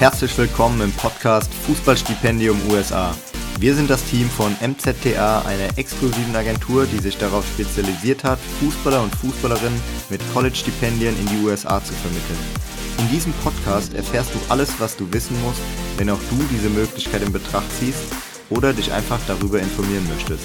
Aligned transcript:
Herzlich 0.00 0.36
willkommen 0.36 0.80
im 0.80 0.92
Podcast 0.92 1.54
Fußballstipendium 1.54 2.60
USA. 2.68 3.14
Wir 3.60 3.76
sind 3.76 3.88
das 3.88 4.04
Team 4.04 4.28
von 4.28 4.54
MZTA, 4.60 5.42
einer 5.42 5.78
exklusiven 5.78 6.34
Agentur, 6.34 6.84
die 6.86 6.98
sich 6.98 7.16
darauf 7.16 7.46
spezialisiert 7.46 8.24
hat, 8.24 8.40
Fußballer 8.60 9.00
und 9.00 9.14
Fußballerinnen 9.14 9.80
mit 10.10 10.20
College-Stipendien 10.34 11.16
in 11.16 11.26
die 11.26 11.46
USA 11.46 11.82
zu 11.82 11.92
vermitteln. 11.92 12.38
In 12.98 13.08
diesem 13.08 13.32
Podcast 13.34 13.94
erfährst 13.94 14.34
du 14.34 14.38
alles, 14.48 14.74
was 14.80 14.96
du 14.96 15.10
wissen 15.12 15.40
musst, 15.42 15.62
wenn 15.96 16.10
auch 16.10 16.20
du 16.28 16.44
diese 16.50 16.70
Möglichkeit 16.70 17.22
in 17.22 17.32
Betracht 17.32 17.70
ziehst 17.78 18.02
oder 18.50 18.72
dich 18.72 18.92
einfach 18.92 19.20
darüber 19.28 19.60
informieren 19.60 20.08
möchtest. 20.12 20.44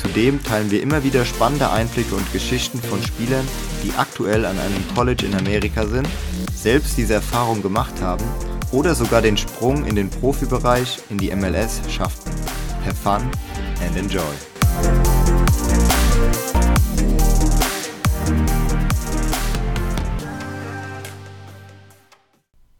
Zudem 0.00 0.42
teilen 0.44 0.70
wir 0.70 0.80
immer 0.80 1.02
wieder 1.02 1.24
spannende 1.24 1.70
Einblicke 1.70 2.14
und 2.14 2.32
Geschichten 2.32 2.80
von 2.80 3.02
Spielern, 3.02 3.46
die 3.82 3.92
aktuell 3.98 4.46
an 4.46 4.58
einem 4.58 4.84
College 4.94 5.26
in 5.26 5.34
Amerika 5.34 5.86
sind, 5.86 6.08
selbst 6.54 6.96
diese 6.96 7.14
Erfahrung 7.14 7.62
gemacht 7.62 8.00
haben 8.00 8.24
oder 8.72 8.94
sogar 8.94 9.22
den 9.22 9.36
Sprung 9.36 9.84
in 9.84 9.94
den 9.94 10.10
Profibereich 10.10 10.98
in 11.10 11.18
die 11.18 11.34
MLS 11.34 11.80
schafften. 11.88 12.32
Have 12.84 12.94
fun 12.94 13.22
and 13.84 13.96
enjoy. 13.96 14.22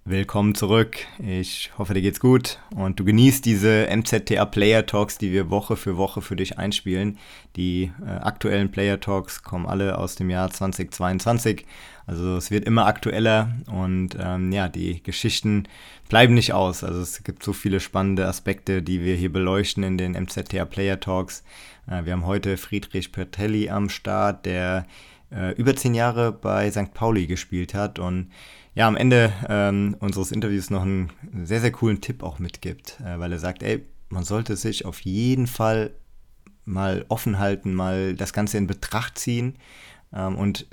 Willkommen 0.08 0.54
zurück. 0.54 0.98
Ich 1.18 1.72
hoffe, 1.78 1.92
dir 1.92 2.00
geht's 2.00 2.20
gut 2.20 2.60
und 2.76 3.00
du 3.00 3.04
genießt 3.04 3.44
diese 3.44 3.88
MZTA 3.90 4.44
Player 4.44 4.86
Talks, 4.86 5.18
die 5.18 5.32
wir 5.32 5.50
Woche 5.50 5.74
für 5.74 5.96
Woche 5.96 6.22
für 6.22 6.36
dich 6.36 6.58
einspielen. 6.58 7.18
Die 7.56 7.90
äh, 8.06 8.10
aktuellen 8.10 8.70
Player 8.70 9.00
Talks 9.00 9.42
kommen 9.42 9.66
alle 9.66 9.98
aus 9.98 10.14
dem 10.14 10.30
Jahr 10.30 10.48
2022. 10.48 11.66
Also 12.06 12.36
es 12.36 12.52
wird 12.52 12.66
immer 12.66 12.86
aktueller 12.86 13.50
und 13.66 14.10
ähm, 14.16 14.52
ja, 14.52 14.68
die 14.68 15.02
Geschichten 15.02 15.64
bleiben 16.08 16.34
nicht 16.34 16.52
aus. 16.52 16.84
Also 16.84 17.00
es 17.00 17.24
gibt 17.24 17.42
so 17.42 17.52
viele 17.52 17.80
spannende 17.80 18.28
Aspekte, 18.28 18.82
die 18.82 19.02
wir 19.02 19.16
hier 19.16 19.32
beleuchten 19.32 19.82
in 19.82 19.98
den 19.98 20.12
MZTA 20.12 20.66
Player 20.66 21.00
Talks. 21.00 21.42
Äh, 21.90 22.04
wir 22.04 22.12
haben 22.12 22.26
heute 22.26 22.58
Friedrich 22.58 23.10
Pertelli 23.10 23.70
am 23.70 23.88
Start, 23.88 24.46
der 24.46 24.86
äh, 25.32 25.52
über 25.54 25.74
zehn 25.74 25.96
Jahre 25.96 26.30
bei 26.30 26.70
St. 26.70 26.94
Pauli 26.94 27.26
gespielt 27.26 27.74
hat 27.74 27.98
und 27.98 28.30
ja, 28.76 28.86
am 28.86 28.96
Ende 28.96 29.32
ähm, 29.48 29.96
unseres 30.00 30.30
Interviews 30.30 30.68
noch 30.68 30.82
einen 30.82 31.10
sehr, 31.44 31.62
sehr 31.62 31.72
coolen 31.72 32.02
Tipp 32.02 32.22
auch 32.22 32.38
mitgibt, 32.38 33.00
äh, 33.00 33.18
weil 33.18 33.32
er 33.32 33.38
sagt, 33.38 33.62
ey, 33.62 33.86
man 34.10 34.22
sollte 34.22 34.54
sich 34.54 34.84
auf 34.84 35.00
jeden 35.00 35.46
Fall 35.46 35.92
mal 36.66 37.06
offen 37.08 37.38
halten, 37.38 37.74
mal 37.74 38.14
das 38.14 38.34
Ganze 38.34 38.58
in 38.58 38.66
Betracht 38.66 39.18
ziehen 39.18 39.54
ähm, 40.12 40.36
und 40.36 40.66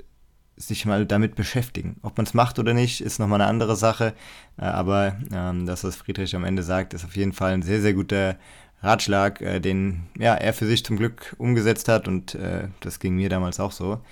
sich 0.56 0.84
mal 0.84 1.06
damit 1.06 1.34
beschäftigen. 1.34 1.96
Ob 2.02 2.18
man 2.18 2.26
es 2.26 2.34
macht 2.34 2.58
oder 2.58 2.74
nicht, 2.74 3.00
ist 3.00 3.18
nochmal 3.18 3.40
eine 3.40 3.48
andere 3.48 3.74
Sache. 3.74 4.12
Äh, 4.58 4.66
aber 4.66 5.16
ähm, 5.32 5.64
das, 5.64 5.82
was 5.82 5.96
Friedrich 5.96 6.36
am 6.36 6.44
Ende 6.44 6.62
sagt, 6.62 6.92
ist 6.92 7.06
auf 7.06 7.16
jeden 7.16 7.32
Fall 7.32 7.54
ein 7.54 7.62
sehr, 7.62 7.80
sehr 7.80 7.94
guter 7.94 8.36
Ratschlag, 8.82 9.40
äh, 9.40 9.60
den 9.60 10.08
ja, 10.18 10.34
er 10.34 10.52
für 10.52 10.66
sich 10.66 10.84
zum 10.84 10.98
Glück 10.98 11.34
umgesetzt 11.38 11.88
hat 11.88 12.06
und 12.06 12.34
äh, 12.34 12.68
das 12.80 12.98
ging 12.98 13.16
mir 13.16 13.30
damals 13.30 13.60
auch 13.60 13.72
so. 13.72 14.02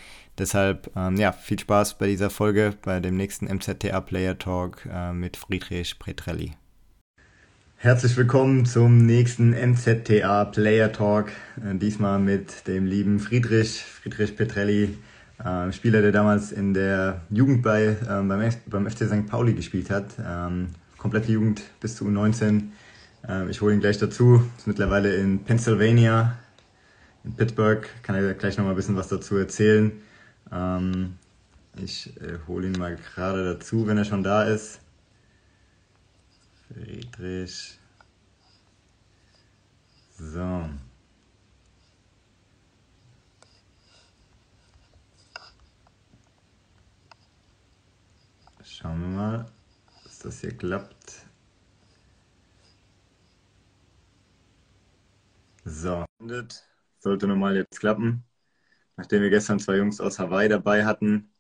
Deshalb, 0.43 0.91
ähm, 0.97 1.19
ja, 1.19 1.31
viel 1.31 1.61
Spaß 1.61 1.99
bei 1.99 2.09
dieser 2.09 2.29
Folge, 2.29 2.75
bei 2.83 2.99
dem 2.99 3.17
nächsten 3.17 3.47
MZTA 3.47 4.01
Player 4.01 4.37
Talk 4.37 4.85
äh, 4.93 5.13
mit 5.13 5.37
Friedrich 5.37 6.01
Pretrelli. 6.01 6.55
Herzlich 7.77 8.17
willkommen 8.17 8.67
zum 8.67 9.07
nächsten 9.07 9.51
MZTA 9.51 10.47
Player 10.47 10.91
Talk. 10.91 11.29
Äh, 11.59 11.77
diesmal 11.77 12.19
mit 12.19 12.67
dem 12.67 12.87
lieben 12.87 13.21
Friedrich, 13.21 13.85
Friedrich 13.85 14.37
Petrelli, 14.37 14.99
äh, 15.45 15.71
Spieler, 15.71 16.03
der 16.03 16.11
damals 16.11 16.51
in 16.51 16.75
der 16.75 17.21
Jugend 17.31 17.63
bei, 17.63 17.97
ähm, 18.11 18.27
beim, 18.27 18.53
beim 18.67 18.91
FC 18.91 19.07
St. 19.07 19.29
Pauli 19.29 19.55
gespielt 19.55 19.91
hat. 19.91 20.07
Ähm, 20.19 20.71
komplette 20.99 21.31
Jugend 21.31 21.63
bis 21.79 21.95
zu 21.95 22.05
U19. 22.05 22.63
Ähm, 23.29 23.49
ich 23.49 23.61
hole 23.61 23.75
ihn 23.75 23.81
gleich 23.81 23.99
dazu. 23.99 24.43
Ist 24.59 24.67
mittlerweile 24.67 25.15
in 25.15 25.45
Pennsylvania, 25.45 26.37
in 27.23 27.33
Pittsburgh. 27.33 27.89
Kann 28.03 28.17
er 28.17 28.35
gleich 28.35 28.59
noch 28.59 28.65
mal 28.65 28.71
ein 28.71 28.77
bisschen 28.77 28.97
was 28.97 29.07
dazu 29.07 29.37
erzählen. 29.37 29.93
Ähm, 30.53 31.19
ich 31.77 32.17
äh, 32.21 32.39
hole 32.47 32.69
ihn 32.69 32.79
mal 32.79 32.97
gerade 32.97 33.55
dazu, 33.55 33.87
wenn 33.87 33.99
er 33.99 34.05
schon 34.05 34.23
da 34.23 34.45
ist. 34.45 34.81
Friedrich. 36.69 37.79
So. 40.19 40.69
Schauen 48.65 49.01
wir 49.01 49.09
mal, 49.09 49.47
dass 50.05 50.19
das 50.21 50.41
hier 50.41 50.57
klappt. 50.57 51.27
So, 55.65 56.05
sollte 57.01 57.27
normal 57.27 57.57
jetzt 57.57 57.79
klappen 57.81 58.25
nachdem 58.97 59.23
wir 59.23 59.31
gestern 59.31 59.59
zwei 59.59 59.77
Jungs 59.77 60.01
aus 60.01 60.19
Hawaii 60.19 60.49
dabei 60.49 60.85
hatten. 60.85 61.33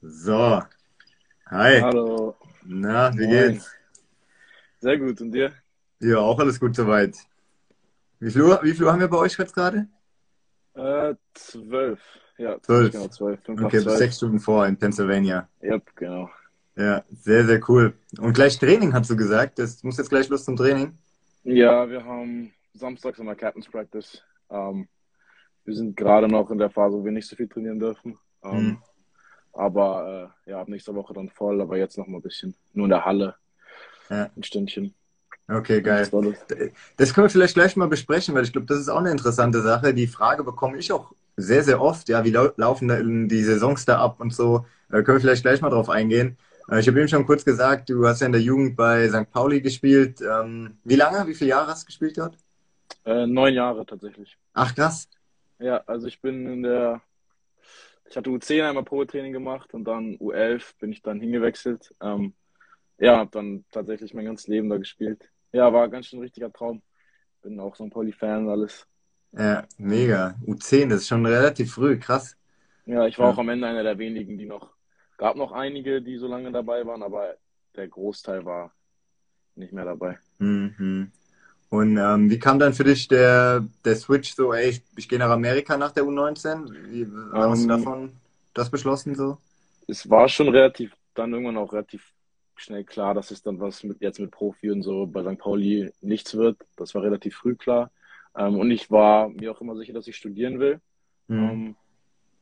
So. 0.00 0.62
Hi. 1.46 1.80
Hallo. 1.80 2.36
Na, 2.64 3.12
wie 3.16 3.26
Moin. 3.26 3.52
geht's? 3.52 3.70
Sehr 4.80 4.98
gut. 4.98 5.20
Und 5.20 5.32
dir? 5.32 5.52
Ja, 6.00 6.18
auch 6.18 6.38
alles 6.38 6.60
gut 6.60 6.76
soweit. 6.76 7.16
Wie 8.20 8.30
viel 8.30 8.42
Uhr, 8.42 8.60
wie 8.62 8.72
viel 8.72 8.84
Uhr 8.84 8.92
haben 8.92 9.00
wir 9.00 9.08
bei 9.08 9.18
euch 9.18 9.38
jetzt 9.38 9.54
gerade? 9.54 9.88
Äh, 10.74 11.14
zwölf. 11.34 12.00
Ja, 12.38 12.60
zwölf. 12.60 12.92
Genau, 12.92 13.08
zwölf. 13.08 13.40
okay, 13.48 13.82
bis 13.82 13.98
sechs 13.98 14.16
Stunden 14.16 14.40
vor 14.40 14.66
in 14.66 14.76
Pennsylvania. 14.76 15.48
Ja, 15.60 15.80
genau. 15.94 16.30
Ja, 16.76 17.02
sehr, 17.10 17.46
sehr 17.46 17.60
cool. 17.68 17.94
Und 18.18 18.34
gleich 18.34 18.58
Training, 18.58 18.92
hast 18.92 19.08
du 19.08 19.16
gesagt. 19.16 19.58
Das 19.58 19.82
muss 19.82 19.96
jetzt 19.96 20.10
gleich 20.10 20.28
los 20.28 20.44
zum 20.44 20.56
Training? 20.56 20.98
Ja, 21.44 21.88
wir 21.88 22.04
haben 22.04 22.52
samstags 22.74 23.18
immer 23.18 23.34
Captain's 23.34 23.68
Practice. 23.68 24.22
Ähm, 24.50 24.86
wir 25.66 25.74
sind 25.74 25.96
gerade 25.96 26.28
noch 26.28 26.50
in 26.50 26.58
der 26.58 26.70
Phase, 26.70 26.96
wo 26.96 27.04
wir 27.04 27.12
nicht 27.12 27.28
so 27.28 27.36
viel 27.36 27.48
trainieren 27.48 27.78
dürfen. 27.78 28.18
Ähm, 28.44 28.64
mhm. 28.64 28.78
Aber 29.52 30.32
äh, 30.46 30.50
ja, 30.50 30.60
ab 30.60 30.68
nächster 30.68 30.94
Woche 30.94 31.14
dann 31.14 31.28
voll, 31.30 31.60
aber 31.60 31.76
jetzt 31.76 31.98
noch 31.98 32.06
mal 32.06 32.18
ein 32.18 32.22
bisschen. 32.22 32.54
Nur 32.72 32.86
in 32.86 32.90
der 32.90 33.04
Halle. 33.04 33.34
Ja. 34.10 34.30
Ein 34.36 34.42
Stündchen. 34.42 34.94
Okay, 35.48 35.80
geil. 35.80 36.08
Das 36.96 37.14
können 37.14 37.26
wir 37.26 37.30
vielleicht 37.30 37.54
gleich 37.54 37.76
mal 37.76 37.88
besprechen, 37.88 38.34
weil 38.34 38.44
ich 38.44 38.52
glaube, 38.52 38.66
das 38.66 38.78
ist 38.78 38.88
auch 38.88 38.98
eine 38.98 39.12
interessante 39.12 39.62
Sache. 39.62 39.94
Die 39.94 40.08
Frage 40.08 40.42
bekomme 40.42 40.76
ich 40.76 40.92
auch 40.92 41.12
sehr, 41.36 41.62
sehr 41.62 41.80
oft. 41.80 42.08
Ja, 42.08 42.24
wie 42.24 42.30
laufen 42.30 43.28
die 43.28 43.42
Saisons 43.44 43.84
da 43.84 43.98
ab 43.98 44.20
und 44.20 44.34
so? 44.34 44.66
Da 44.88 45.02
können 45.02 45.18
wir 45.18 45.20
vielleicht 45.20 45.42
gleich 45.42 45.60
mal 45.60 45.70
drauf 45.70 45.88
eingehen. 45.88 46.36
Äh, 46.68 46.80
ich 46.80 46.88
habe 46.88 46.98
eben 46.98 47.08
schon 47.08 47.26
kurz 47.26 47.44
gesagt, 47.44 47.90
du 47.90 48.06
hast 48.06 48.20
ja 48.20 48.26
in 48.26 48.32
der 48.32 48.42
Jugend 48.42 48.76
bei 48.76 49.08
St. 49.08 49.30
Pauli 49.30 49.60
gespielt. 49.60 50.20
Ähm, 50.20 50.78
wie 50.84 50.96
lange, 50.96 51.26
wie 51.28 51.34
viele 51.34 51.50
Jahre 51.50 51.68
hast 51.68 51.84
du 51.84 51.86
gespielt 51.86 52.18
dort? 52.18 52.36
Äh, 53.04 53.26
neun 53.26 53.54
Jahre 53.54 53.86
tatsächlich. 53.86 54.36
Ach, 54.52 54.74
krass. 54.74 55.08
Ja, 55.58 55.82
also 55.86 56.06
ich 56.06 56.20
bin 56.20 56.46
in 56.46 56.62
der, 56.62 57.02
ich 58.08 58.16
hatte 58.16 58.30
U10 58.30 58.68
einmal 58.68 58.84
Pro-Training 58.84 59.32
gemacht 59.32 59.72
und 59.74 59.84
dann 59.84 60.16
U11 60.18 60.74
bin 60.78 60.92
ich 60.92 61.02
dann 61.02 61.20
hingewechselt. 61.20 61.94
Ähm, 62.00 62.34
ja, 62.98 63.18
habe 63.18 63.30
dann 63.30 63.64
tatsächlich 63.70 64.14
mein 64.14 64.24
ganzes 64.24 64.48
Leben 64.48 64.68
da 64.68 64.76
gespielt. 64.76 65.30
Ja, 65.52 65.72
war 65.72 65.88
ganz 65.88 66.06
schön 66.06 66.18
ein 66.18 66.22
richtiger 66.22 66.52
Traum. 66.52 66.82
Bin 67.42 67.60
auch 67.60 67.76
so 67.76 67.84
ein 67.84 67.90
Poly-Fan 67.90 68.46
und 68.46 68.50
alles. 68.50 68.86
Ja, 69.32 69.66
mega. 69.78 70.34
U10, 70.46 70.88
das 70.88 71.02
ist 71.02 71.08
schon 71.08 71.26
relativ 71.26 71.74
früh, 71.74 71.98
krass. 71.98 72.36
Ja, 72.86 73.06
ich 73.06 73.18
war 73.18 73.26
ja. 73.26 73.32
auch 73.32 73.38
am 73.38 73.48
Ende 73.48 73.66
einer 73.66 73.82
der 73.82 73.98
wenigen, 73.98 74.38
die 74.38 74.46
noch, 74.46 74.72
gab 75.18 75.36
noch 75.36 75.52
einige, 75.52 76.00
die 76.00 76.18
so 76.18 76.26
lange 76.26 76.52
dabei 76.52 76.86
waren, 76.86 77.02
aber 77.02 77.36
der 77.74 77.88
Großteil 77.88 78.44
war 78.44 78.72
nicht 79.56 79.72
mehr 79.72 79.84
dabei. 79.84 80.18
Mhm. 80.38 81.10
Und 81.68 81.96
ähm, 81.96 82.30
wie 82.30 82.38
kam 82.38 82.58
dann 82.58 82.72
für 82.72 82.84
dich 82.84 83.08
der, 83.08 83.64
der 83.84 83.96
Switch 83.96 84.34
so, 84.34 84.52
ey, 84.52 84.70
ich, 84.70 84.82
ich 84.96 85.08
gehe 85.08 85.18
nach 85.18 85.30
Amerika 85.30 85.76
nach 85.76 85.92
der 85.92 86.04
U19? 86.04 86.72
Wie 86.90 87.06
hast 87.32 87.62
um, 87.62 87.68
du 87.68 87.76
davon 87.76 88.12
das 88.54 88.70
beschlossen 88.70 89.14
so? 89.14 89.38
Es 89.88 90.08
war 90.08 90.28
schon 90.28 90.48
relativ, 90.48 90.92
dann 91.14 91.32
irgendwann 91.32 91.56
auch 91.56 91.72
relativ 91.72 92.12
schnell 92.54 92.84
klar, 92.84 93.14
dass 93.14 93.30
es 93.30 93.42
dann 93.42 93.60
was 93.60 93.82
mit, 93.84 94.00
jetzt 94.00 94.20
mit 94.20 94.30
Profi 94.30 94.70
und 94.70 94.82
so 94.82 95.06
bei 95.06 95.22
St. 95.22 95.38
Pauli 95.38 95.92
nichts 96.00 96.34
wird. 96.34 96.56
Das 96.76 96.94
war 96.94 97.02
relativ 97.02 97.36
früh 97.36 97.56
klar. 97.56 97.90
Ähm, 98.36 98.58
und 98.58 98.70
ich 98.70 98.90
war 98.90 99.28
mir 99.28 99.50
auch 99.50 99.60
immer 99.60 99.76
sicher, 99.76 99.92
dass 99.92 100.06
ich 100.06 100.16
studieren 100.16 100.60
will. 100.60 100.80
Mhm. 101.28 101.38
Ähm, 101.38 101.76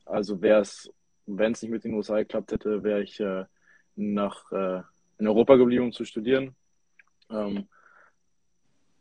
also 0.05 0.41
wäre 0.41 0.61
es, 0.61 0.89
wenn 1.25 1.53
es 1.53 1.61
nicht 1.61 1.71
mit 1.71 1.83
den 1.83 1.93
USA 1.93 2.17
geklappt 2.17 2.51
hätte, 2.51 2.83
wäre 2.83 3.01
ich 3.01 3.19
äh, 3.19 3.45
nach 3.95 4.51
äh, 4.51 4.81
in 5.17 5.27
Europa 5.27 5.55
geblieben, 5.55 5.85
um 5.85 5.91
zu 5.91 6.05
studieren. 6.05 6.55
Ähm, 7.29 7.67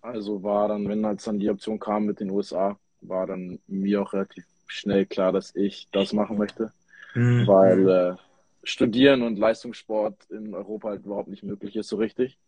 also 0.05 0.43
war 0.43 0.69
dann, 0.69 0.87
wenn 0.87 1.05
als 1.05 1.25
dann 1.25 1.39
die 1.39 1.49
Option 1.49 1.79
kam 1.79 2.05
mit 2.05 2.21
den 2.21 2.31
USA, 2.31 2.79
war 3.01 3.27
dann 3.27 3.59
mir 3.67 4.03
auch 4.03 4.13
relativ 4.13 4.45
schnell 4.67 5.07
klar, 5.07 5.33
dass 5.33 5.55
ich 5.57 5.89
das 5.93 6.13
machen 6.13 6.37
möchte. 6.37 6.73
Mhm. 7.15 7.47
Weil 7.47 7.89
äh, 7.89 8.15
Studieren 8.63 9.23
und 9.23 9.39
Leistungssport 9.39 10.17
in 10.31 10.55
Europa 10.55 10.91
halt 10.91 11.05
überhaupt 11.05 11.29
nicht 11.29 11.43
möglich 11.43 11.77
ist 11.77 11.89
so 11.89 11.97
richtig. 11.97 12.39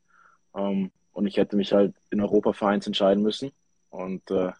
Ähm, 0.54 0.90
und 1.12 1.26
ich 1.26 1.38
hätte 1.38 1.56
mich 1.56 1.72
halt 1.72 1.94
in 2.10 2.20
Europa 2.20 2.52
für 2.52 2.66
eins 2.66 2.86
entscheiden 2.86 3.22
müssen. 3.22 3.52
Und 3.88 4.30
äh, 4.30 4.52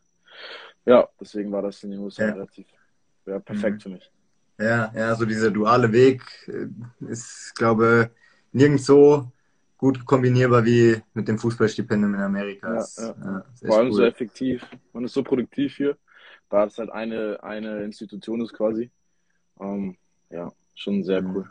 ja, 0.86 1.08
deswegen 1.20 1.52
war 1.52 1.62
das 1.62 1.82
in 1.82 1.90
den 1.90 2.00
USA 2.00 2.26
ja. 2.26 2.32
relativ 2.32 2.66
ja, 3.26 3.38
perfekt 3.40 3.76
mhm. 3.76 3.80
für 3.80 3.88
mich. 3.90 4.10
Ja, 4.58 4.90
ja, 4.94 5.14
so 5.14 5.26
dieser 5.26 5.50
duale 5.50 5.92
Weg 5.92 6.22
äh, 6.48 6.68
ist, 7.10 7.54
glaube 7.56 8.10
ich, 8.10 8.58
nirgends 8.58 8.86
so 8.86 9.30
gut 9.86 10.04
kombinierbar 10.04 10.64
wie 10.64 11.00
mit 11.14 11.28
dem 11.28 11.38
Fußballstipendium 11.38 12.14
in 12.14 12.20
Amerika. 12.20 12.74
Ja, 12.74 12.86
ja. 12.98 13.14
Ja, 13.24 13.44
Vor 13.66 13.78
allem 13.78 13.88
cool. 13.88 13.94
so 13.94 14.02
effektiv. 14.04 14.66
Man 14.92 15.04
ist 15.04 15.14
so 15.14 15.22
produktiv 15.22 15.76
hier, 15.76 15.96
da 16.50 16.64
es 16.64 16.76
halt 16.78 16.90
eine, 16.90 17.38
eine 17.42 17.84
Institution 17.84 18.40
ist 18.40 18.52
quasi. 18.52 18.90
Ähm, 19.60 19.96
ja, 20.30 20.50
schon 20.74 21.04
sehr 21.04 21.22
cool. 21.24 21.48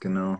Genau. 0.00 0.34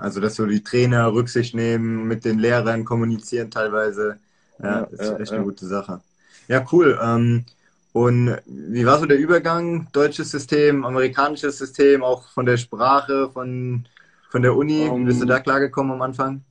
Also, 0.00 0.20
dass 0.20 0.34
so 0.36 0.46
die 0.46 0.62
Trainer 0.62 1.12
Rücksicht 1.12 1.54
nehmen, 1.54 2.08
mit 2.08 2.24
den 2.24 2.38
Lehrern 2.38 2.84
kommunizieren 2.84 3.50
teilweise. 3.50 4.18
Ja, 4.62 4.82
ist 4.82 5.20
echt 5.20 5.32
eine 5.32 5.44
gute 5.44 5.66
Sache. 5.66 6.00
Ja, 6.48 6.64
cool. 6.72 6.98
Ähm, 7.02 7.44
und 7.92 8.36
wie 8.46 8.84
war 8.84 8.98
so 8.98 9.06
der 9.06 9.18
Übergang? 9.18 9.88
Deutsches 9.92 10.30
System, 10.30 10.84
amerikanisches 10.84 11.58
System, 11.58 12.02
auch 12.02 12.28
von 12.28 12.46
der 12.46 12.56
Sprache, 12.56 13.30
von, 13.32 13.86
von 14.28 14.42
der 14.42 14.54
Uni? 14.56 14.88
Um, 14.88 15.04
Bist 15.04 15.22
du 15.22 15.26
da 15.26 15.38
klargekommen 15.38 15.92
am 15.92 16.02
Anfang? 16.02 16.44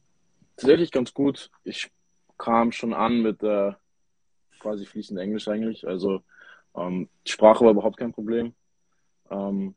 Tatsächlich 0.59 0.91
ganz 0.91 1.13
gut. 1.13 1.51
Ich 1.63 1.89
kam 2.37 2.71
schon 2.71 2.93
an 2.93 3.21
mit 3.21 3.41
äh, 3.43 3.71
quasi 4.59 4.85
fließend 4.85 5.19
Englisch 5.19 5.47
eigentlich. 5.47 5.87
Also 5.87 6.21
ähm, 6.75 7.07
die 7.25 7.31
Sprache 7.31 7.63
war 7.63 7.71
überhaupt 7.71 7.97
kein 7.97 8.11
Problem. 8.11 8.53
Ähm, 9.31 9.75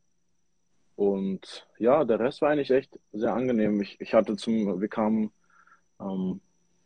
und 0.96 1.68
ja, 1.78 2.04
der 2.04 2.18
Rest 2.18 2.42
war 2.42 2.50
eigentlich 2.50 2.70
echt 2.70 2.98
sehr 3.12 3.32
angenehm. 3.32 3.80
Ich, 3.80 4.00
ich 4.00 4.12
hatte 4.12 4.36
zum, 4.36 4.80
wir 4.80 4.88
kamen 4.88 5.32
ähm, 6.00 6.40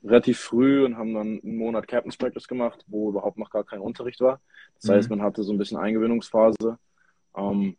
relativ 0.05 0.41
früh 0.41 0.85
und 0.85 0.99
haben 0.99 1.15
dann 1.15 1.41
einen 1.43 1.57
Monat 1.57 1.89
Captain's 1.89 2.19
Practice 2.19 2.47
gemacht, 2.47 2.85
wo 2.87 3.09
überhaupt 3.09 3.39
noch 3.39 3.51
gar 3.51 3.65
kein 3.65 3.81
Unterricht 3.81 4.21
war. 4.21 4.41
Das 4.75 4.91
mhm. 4.91 4.93
heißt, 4.93 5.11
man 5.11 5.23
hatte 5.23 5.43
so 5.43 5.53
ein 5.53 5.59
bisschen 5.59 5.79
Eingewöhnungsphase. 5.79 6.79
Ähm, 7.35 7.77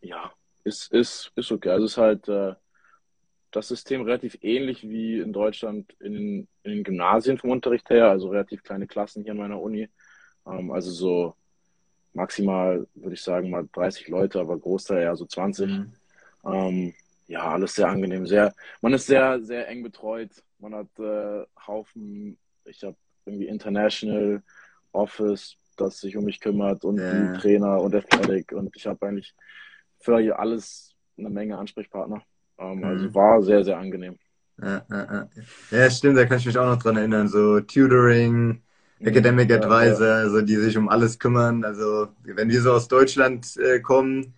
ja, 0.00 0.32
ist, 0.64 0.92
ist, 0.92 1.32
ist 1.36 1.52
okay. 1.52 1.70
Also 1.70 1.84
es 1.86 1.92
ist 1.92 1.98
halt 1.98 2.28
äh, 2.28 2.54
das 3.50 3.68
System 3.68 4.02
relativ 4.02 4.38
ähnlich 4.42 4.88
wie 4.88 5.18
in 5.20 5.32
Deutschland 5.32 5.94
in, 6.00 6.48
in 6.62 6.70
den 6.70 6.84
Gymnasien 6.84 7.38
vom 7.38 7.50
Unterricht 7.50 7.88
her, 7.90 8.08
also 8.08 8.28
relativ 8.28 8.62
kleine 8.62 8.86
Klassen 8.86 9.22
hier 9.22 9.32
in 9.32 9.38
meiner 9.38 9.60
Uni. 9.60 9.88
Ähm, 10.46 10.70
also 10.70 10.90
so 10.90 11.34
maximal, 12.12 12.86
würde 12.94 13.14
ich 13.14 13.22
sagen, 13.22 13.50
mal 13.50 13.68
30 13.72 14.08
Leute, 14.08 14.40
aber 14.40 14.58
Großteil 14.58 15.02
eher 15.02 15.16
so 15.16 15.24
20. 15.24 15.66
Mhm. 15.66 15.92
Ähm, 16.44 16.94
ja, 17.26 17.52
alles 17.52 17.74
sehr 17.74 17.88
angenehm. 17.88 18.26
Sehr, 18.26 18.54
man 18.80 18.94
ist 18.94 19.06
sehr, 19.06 19.42
sehr 19.42 19.68
eng 19.68 19.82
betreut. 19.82 20.30
Man 20.58 20.74
hat 20.74 20.98
äh, 20.98 21.44
Haufen, 21.66 22.38
ich 22.64 22.82
habe 22.82 22.96
irgendwie 23.24 23.46
International 23.46 24.42
Office, 24.92 25.56
das 25.76 26.00
sich 26.00 26.16
um 26.16 26.24
mich 26.24 26.40
kümmert 26.40 26.84
und 26.84 26.96
die 26.96 27.38
Trainer 27.38 27.80
und 27.80 27.94
Athletic 27.94 28.52
und 28.52 28.74
ich 28.74 28.86
habe 28.86 29.06
eigentlich 29.06 29.34
für 30.00 30.18
hier 30.18 30.38
alles 30.38 30.94
eine 31.16 31.30
Menge 31.30 31.58
Ansprechpartner. 31.58 32.22
Ähm, 32.58 32.84
also 32.84 33.00
mhm. 33.00 33.04
Also 33.04 33.14
war 33.14 33.42
sehr, 33.42 33.64
sehr 33.64 33.78
angenehm. 33.78 34.16
Ja, 34.60 34.84
ja, 34.90 35.06
ja. 35.12 35.28
ja, 35.70 35.90
stimmt, 35.90 36.18
da 36.18 36.24
kann 36.26 36.38
ich 36.38 36.46
mich 36.46 36.58
auch 36.58 36.66
noch 36.66 36.82
dran 36.82 36.96
erinnern. 36.96 37.28
So 37.28 37.60
Tutoring, 37.60 38.60
mhm. 38.98 39.06
Academic 39.06 39.52
Advisor, 39.52 40.06
ja, 40.06 40.22
ja. 40.22 40.28
so 40.28 40.40
die 40.40 40.56
sich 40.56 40.76
um 40.76 40.88
alles 40.88 41.18
kümmern. 41.18 41.64
Also 41.64 42.08
wenn 42.24 42.48
wir 42.48 42.60
so 42.60 42.72
aus 42.72 42.88
Deutschland 42.88 43.56
äh, 43.56 43.80
kommen, 43.80 44.34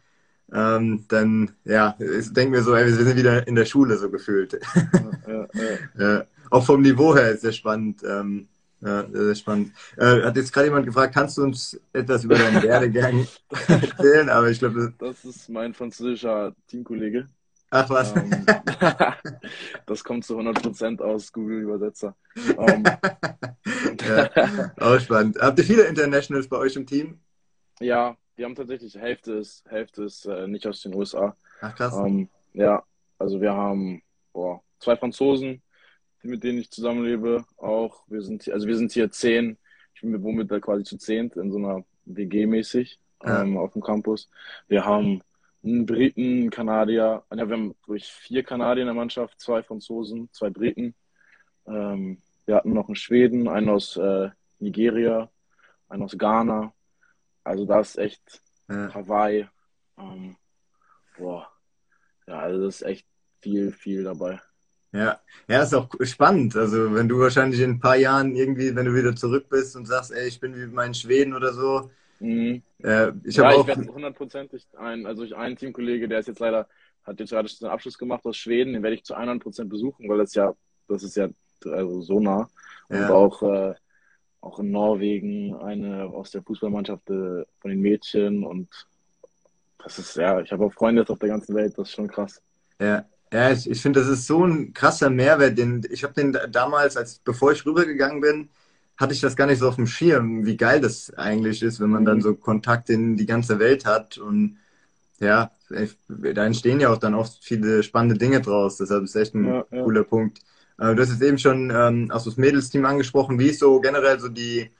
ähm, 0.53 1.05
dann 1.09 1.53
ja, 1.65 1.97
ich 1.99 2.33
denke 2.33 2.57
mir 2.57 2.63
so, 2.63 2.75
ey, 2.75 2.87
wir 2.87 2.95
sind 2.95 3.17
wieder 3.17 3.47
in 3.47 3.55
der 3.55 3.65
Schule 3.65 3.97
so 3.97 4.11
gefühlt. 4.11 4.61
Auch 6.51 6.67
vom 6.67 6.83
Niveau 6.83 7.15
her 7.15 7.31
ist 7.31 7.43
sehr 7.43 7.53
spannend. 7.53 8.03
Ähm, 8.03 8.49
ja, 8.83 9.07
sehr 9.13 9.35
spannend. 9.35 9.73
Äh, 9.97 10.23
hat 10.23 10.37
jetzt 10.37 10.53
gerade 10.53 10.69
jemand 10.69 10.87
gefragt, 10.87 11.15
kannst 11.15 11.37
du 11.37 11.43
uns 11.43 11.79
etwas 11.93 12.25
über 12.25 12.37
deinen 12.37 12.63
Werdegang 12.63 13.27
erzählen? 13.69 14.29
Aber 14.31 14.51
ich 14.51 14.59
glaube, 14.59 14.95
das, 14.99 15.23
das 15.23 15.37
ist 15.37 15.49
mein 15.51 15.75
französischer 15.75 16.55
Teamkollege. 16.67 17.29
Ach 17.71 17.89
was. 17.89 18.15
Ähm, 18.17 18.47
das 19.87 20.03
kommt 20.03 20.25
zu 20.25 20.39
100% 20.39 21.01
aus 21.01 21.33
Google 21.33 21.61
Übersetzer. 21.61 22.17
Ähm, 22.37 22.85
ja, 24.07 24.73
auch 24.79 24.99
spannend. 24.99 25.39
Habt 25.41 25.59
ihr 25.59 25.65
viele 25.65 25.85
Internationals 25.85 26.49
bei 26.49 26.57
euch 26.57 26.75
im 26.75 26.87
Team? 26.87 27.21
Ja, 27.79 28.17
die 28.37 28.45
haben 28.45 28.57
tatsächlich 28.57 28.97
Hälfte 28.97 29.35
ist, 29.35 29.65
Hälfte 29.69 30.05
ist 30.05 30.27
äh, 30.27 30.49
nicht 30.49 30.67
aus 30.67 30.83
den 30.83 30.95
USA. 30.95 31.37
Ach 31.61 31.75
krass. 31.75 31.97
Ähm, 31.97 32.29
ja, 32.55 32.83
also 33.19 33.41
wir 33.41 33.53
haben 33.53 34.03
boah, 34.33 34.63
zwei 34.81 34.97
Franzosen, 34.97 35.63
mit 36.23 36.43
denen 36.43 36.59
ich 36.59 36.71
zusammenlebe. 36.71 37.45
Auch 37.57 38.03
wir 38.09 38.23
sind 38.23 38.49
also 38.51 38.67
wir 38.67 38.77
sind 38.77 38.93
hier 38.93 39.11
zehn. 39.11 39.59
Ich 39.95 40.01
bin 40.01 40.23
womit 40.23 40.51
da 40.51 40.59
quasi 40.59 40.83
zu 40.83 40.99
zehnt 40.99 41.37
in 41.37 41.53
so 41.53 41.59
einer 41.59 41.85
WG 42.05 42.47
mäßig 42.47 42.99
ja. 43.23 43.43
ähm, 43.43 43.57
auf 43.57 43.75
dem 43.75 43.83
Campus. 43.83 44.29
Wir 44.67 44.85
haben 44.85 45.23
einen 45.63 45.87
Briten, 45.87 46.23
einen 46.23 46.51
Kanadier. 46.51 47.25
Ja, 47.31 47.49
wir 47.49 47.57
haben 47.57 47.75
durch 47.87 48.07
vier 48.07 48.43
Kanadier 48.43 48.83
in 48.83 48.87
der 48.89 48.95
Mannschaft, 48.95 49.41
zwei 49.41 49.63
Franzosen, 49.63 50.29
zwei 50.33 50.51
Briten. 50.51 50.95
Ähm, 51.67 52.23
wir 52.47 52.57
hatten 52.57 52.73
noch 52.73 52.89
einen 52.89 52.97
Schweden, 52.97 53.49
einen 53.49 53.69
aus 53.69 53.97
äh, 53.97 54.31
Nigeria, 54.59 55.31
einen 55.89 56.03
aus 56.03 56.17
Ghana. 56.17 56.73
Also 57.45 57.65
da 57.65 57.81
ist 57.81 57.99
echt 57.99 58.43
ja. 58.69 58.93
Hawaii. 58.95 59.49
Ähm, 59.99 60.37
boah. 61.19 61.49
Ja, 62.27 62.41
also 62.41 62.65
das 62.65 62.77
ist 62.77 62.83
echt 62.83 63.07
viel, 63.41 63.73
viel 63.73 64.05
dabei. 64.05 64.41
Ja, 64.93 65.21
ja, 65.47 65.63
ist 65.63 65.75
auch 65.75 65.89
spannend. 66.03 66.57
Also 66.57 66.95
wenn 66.95 67.09
du 67.09 67.21
wahrscheinlich 67.21 67.61
in 67.61 67.71
ein 67.71 67.81
paar 67.81 67.97
Jahren 67.97 68.35
irgendwie, 68.35 68.75
wenn 68.75 68.87
du 68.87 68.95
wieder 68.95 69.15
zurück 69.15 69.49
bist 69.49 69.77
und 69.77 69.87
sagst, 69.87 70.11
ey, 70.11 70.27
ich 70.27 70.41
bin 70.41 70.57
wie 70.57 70.67
mein 70.67 70.95
Schweden 70.95 71.35
oder 71.35 71.53
so, 71.53 71.91
Mhm. 72.21 72.63
Äh, 72.83 73.13
ich 73.25 73.37
ja, 73.37 73.59
ich 73.59 73.67
werde 73.67 73.93
hundertprozentig 73.93 74.67
ein, 74.79 75.07
also 75.07 75.25
ich 75.25 75.35
einen 75.35 75.57
Teamkollege, 75.57 76.07
der 76.07 76.21
ist 76.21 76.29
jetzt 76.29 76.39
leider, 76.39 76.69
hat 77.05 77.19
jetzt 77.19 77.31
gerade 77.31 77.49
einen 77.61 77.71
Abschluss 77.71 77.99
gemacht 77.99 78.25
aus 78.25 78.37
Schweden, 78.37 78.75
den 78.75 78.83
werde 78.83 78.97
ich 78.97 79.05
zu 79.05 79.15
100 79.15 79.43
Prozent 79.43 79.71
besuchen, 79.71 80.09
weil 80.09 80.19
das 80.19 80.35
ja, 80.35 80.55
das 80.87 81.03
ist 81.03 81.17
ja 81.17 81.29
also 81.65 82.03
so 82.03 82.21
nah. 82.21 82.49
Ja. 82.89 83.07
Und 83.07 83.13
auch, 83.13 83.43
äh, 83.43 83.75
auch 84.41 84.59
in 84.59 84.71
Norwegen 84.71 85.55
eine 85.57 86.05
aus 86.05 86.31
der 86.31 86.43
Fußballmannschaft 86.43 87.09
äh, 87.11 87.45
von 87.61 87.71
den 87.71 87.81
Mädchen 87.81 88.45
und 88.45 88.69
das 89.83 89.99
ist, 89.99 90.17
ja, 90.17 90.41
ich 90.41 90.53
habe 90.53 90.65
auch 90.67 90.73
Freunde 90.73 91.03
jetzt 91.03 91.11
auf 91.11 91.19
der 91.19 91.31
ganzen 91.31 91.55
Welt, 91.55 91.77
das 91.79 91.89
ist 91.89 91.95
schon 91.95 92.09
krass. 92.09 92.43
Ja, 92.79 93.07
ja, 93.33 93.51
ich, 93.51 93.71
ich 93.71 93.81
finde, 93.81 94.01
das 94.01 94.09
ist 94.09 94.27
so 94.27 94.45
ein 94.45 94.75
krasser 94.75 95.09
Mehrwert, 95.09 95.57
den 95.57 95.87
ich 95.91 96.05
habe 96.05 96.15
den 96.15 96.37
damals, 96.51 96.97
als 96.97 97.19
bevor 97.19 97.53
ich 97.53 97.65
rübergegangen 97.65 98.21
bin, 98.21 98.51
hatte 99.01 99.15
ich 99.15 99.21
das 99.21 99.35
gar 99.35 99.47
nicht 99.47 99.59
so 99.59 99.69
auf 99.69 99.77
dem 99.77 99.87
Schirm, 99.87 100.45
wie 100.45 100.59
geil 100.59 100.81
das 100.81 101.13
eigentlich 101.15 101.63
ist, 101.63 101.81
wenn 101.81 101.91
man 101.91 102.05
dann 102.05 102.19
mhm. 102.19 102.23
so 102.23 102.35
Kontakt 102.35 102.91
in 102.91 103.17
die 103.17 103.27
ganze 103.27 103.59
Welt 103.59 103.87
hat 103.87 104.19
und 104.19 104.59
ja, 105.21 105.51
da 106.09 106.47
entstehen 106.47 106.81
ja 106.81 106.93
auch 106.93 106.99
dann 106.99 107.15
oft 107.15 107.43
viele 107.43 107.83
spannende 107.83 108.17
Dinge 108.17 108.41
draus. 108.41 108.79
Deshalb 108.79 109.05
ist 109.05 109.15
echt 109.17 109.35
ein 109.35 109.47
ja, 109.47 109.65
ja. 109.71 109.83
cooler 109.83 110.05
Punkt. 110.05 110.41
Äh, 110.79 110.95
du 110.95 111.03
hast 111.03 111.11
jetzt 111.11 111.23
eben 111.23 111.39
schon 111.39 111.71
ähm, 111.71 112.11
auch 112.11 112.25
das 112.25 112.37
Mädelsteam 112.37 112.85
angesprochen. 112.87 113.39
Wie 113.39 113.49
ist 113.49 113.61
so 113.61 113.81
generell 113.81 114.19
so 114.19 114.29
die, 114.29 114.71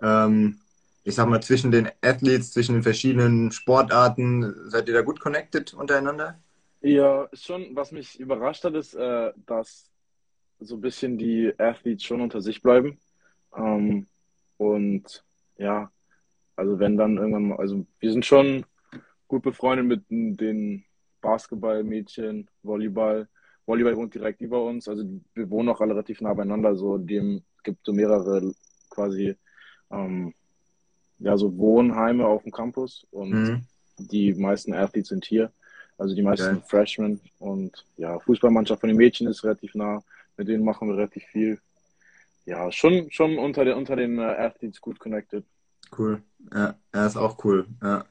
ähm, 0.00 0.58
ich 1.02 1.14
sag 1.16 1.28
mal, 1.28 1.42
zwischen 1.42 1.70
den 1.70 1.90
Athletes, 2.02 2.52
zwischen 2.52 2.74
den 2.74 2.82
verschiedenen 2.82 3.50
Sportarten? 3.50 4.54
Seid 4.70 4.88
ihr 4.88 4.94
da 4.94 5.02
gut 5.02 5.20
connected 5.20 5.74
untereinander? 5.74 6.38
Ja, 6.80 7.28
schon, 7.32 7.74
was 7.74 7.92
mich 7.92 8.18
überrascht 8.18 8.64
hat, 8.64 8.74
ist, 8.74 8.94
äh, 8.94 9.32
dass 9.46 9.90
so 10.60 10.76
ein 10.76 10.80
bisschen 10.80 11.18
die 11.18 11.52
Athletes 11.58 12.04
schon 12.04 12.20
unter 12.20 12.40
sich 12.40 12.62
bleiben. 12.62 12.98
Ähm, 13.56 14.06
und 14.56 15.24
ja, 15.56 15.90
also 16.56 16.78
wenn 16.78 16.96
dann 16.96 17.16
irgendwann 17.16 17.48
mal, 17.48 17.58
also 17.58 17.86
wir 17.98 18.12
sind 18.12 18.26
schon 18.26 18.64
gut 19.28 19.42
befreundet 19.42 19.86
mit 19.86 20.40
den 20.40 20.84
Basketballmädchen, 21.20 22.48
Volleyball. 22.62 23.28
Volleyball 23.66 23.96
wohnt 23.96 24.14
direkt 24.14 24.40
über 24.40 24.64
uns, 24.64 24.88
also 24.88 25.04
wir 25.34 25.48
wohnen 25.50 25.68
auch 25.68 25.80
alle 25.80 25.92
relativ 25.92 26.20
nah 26.20 26.34
beieinander, 26.34 26.74
so 26.74 26.98
dem 26.98 27.42
gibt 27.62 27.84
so 27.84 27.92
mehrere 27.92 28.52
quasi 28.88 29.36
ähm, 29.90 30.34
ja 31.18 31.36
so 31.36 31.56
Wohnheime 31.56 32.26
auf 32.26 32.42
dem 32.42 32.52
Campus 32.52 33.06
und 33.10 33.30
mhm. 33.30 33.64
die 33.98 34.34
meisten 34.34 34.74
Athletes 34.74 35.10
sind 35.10 35.24
hier, 35.24 35.52
also 35.98 36.14
die 36.14 36.22
meisten 36.22 36.56
okay. 36.56 36.66
Freshmen 36.66 37.20
und 37.38 37.86
ja 37.96 38.18
Fußballmannschaft 38.18 38.80
von 38.80 38.88
den 38.88 38.96
Mädchen 38.96 39.28
ist 39.28 39.44
relativ 39.44 39.74
nah, 39.74 40.02
mit 40.36 40.48
denen 40.48 40.64
machen 40.64 40.88
wir 40.88 40.96
relativ 40.96 41.24
viel 41.24 41.60
ja, 42.50 42.72
schon, 42.72 43.10
schon 43.12 43.38
unter 43.38 43.64
den, 43.64 43.74
unter 43.74 43.94
den 43.94 44.18
äh, 44.18 44.22
Athletes 44.22 44.80
gut 44.80 44.98
connected. 44.98 45.44
Cool. 45.96 46.20
Ja, 46.52 46.74
er 46.90 47.06
ist 47.06 47.16
auch 47.16 47.44
cool. 47.44 47.68
Ja. 47.80 48.04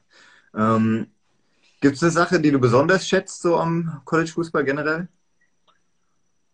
Ähm, 0.54 1.08
Gibt 1.82 1.96
es 1.96 2.02
eine 2.02 2.10
Sache, 2.10 2.40
die 2.40 2.50
du 2.50 2.58
besonders 2.58 3.06
schätzt, 3.06 3.42
so 3.42 3.58
am 3.58 4.00
College-Fußball 4.06 4.64
generell? 4.64 5.08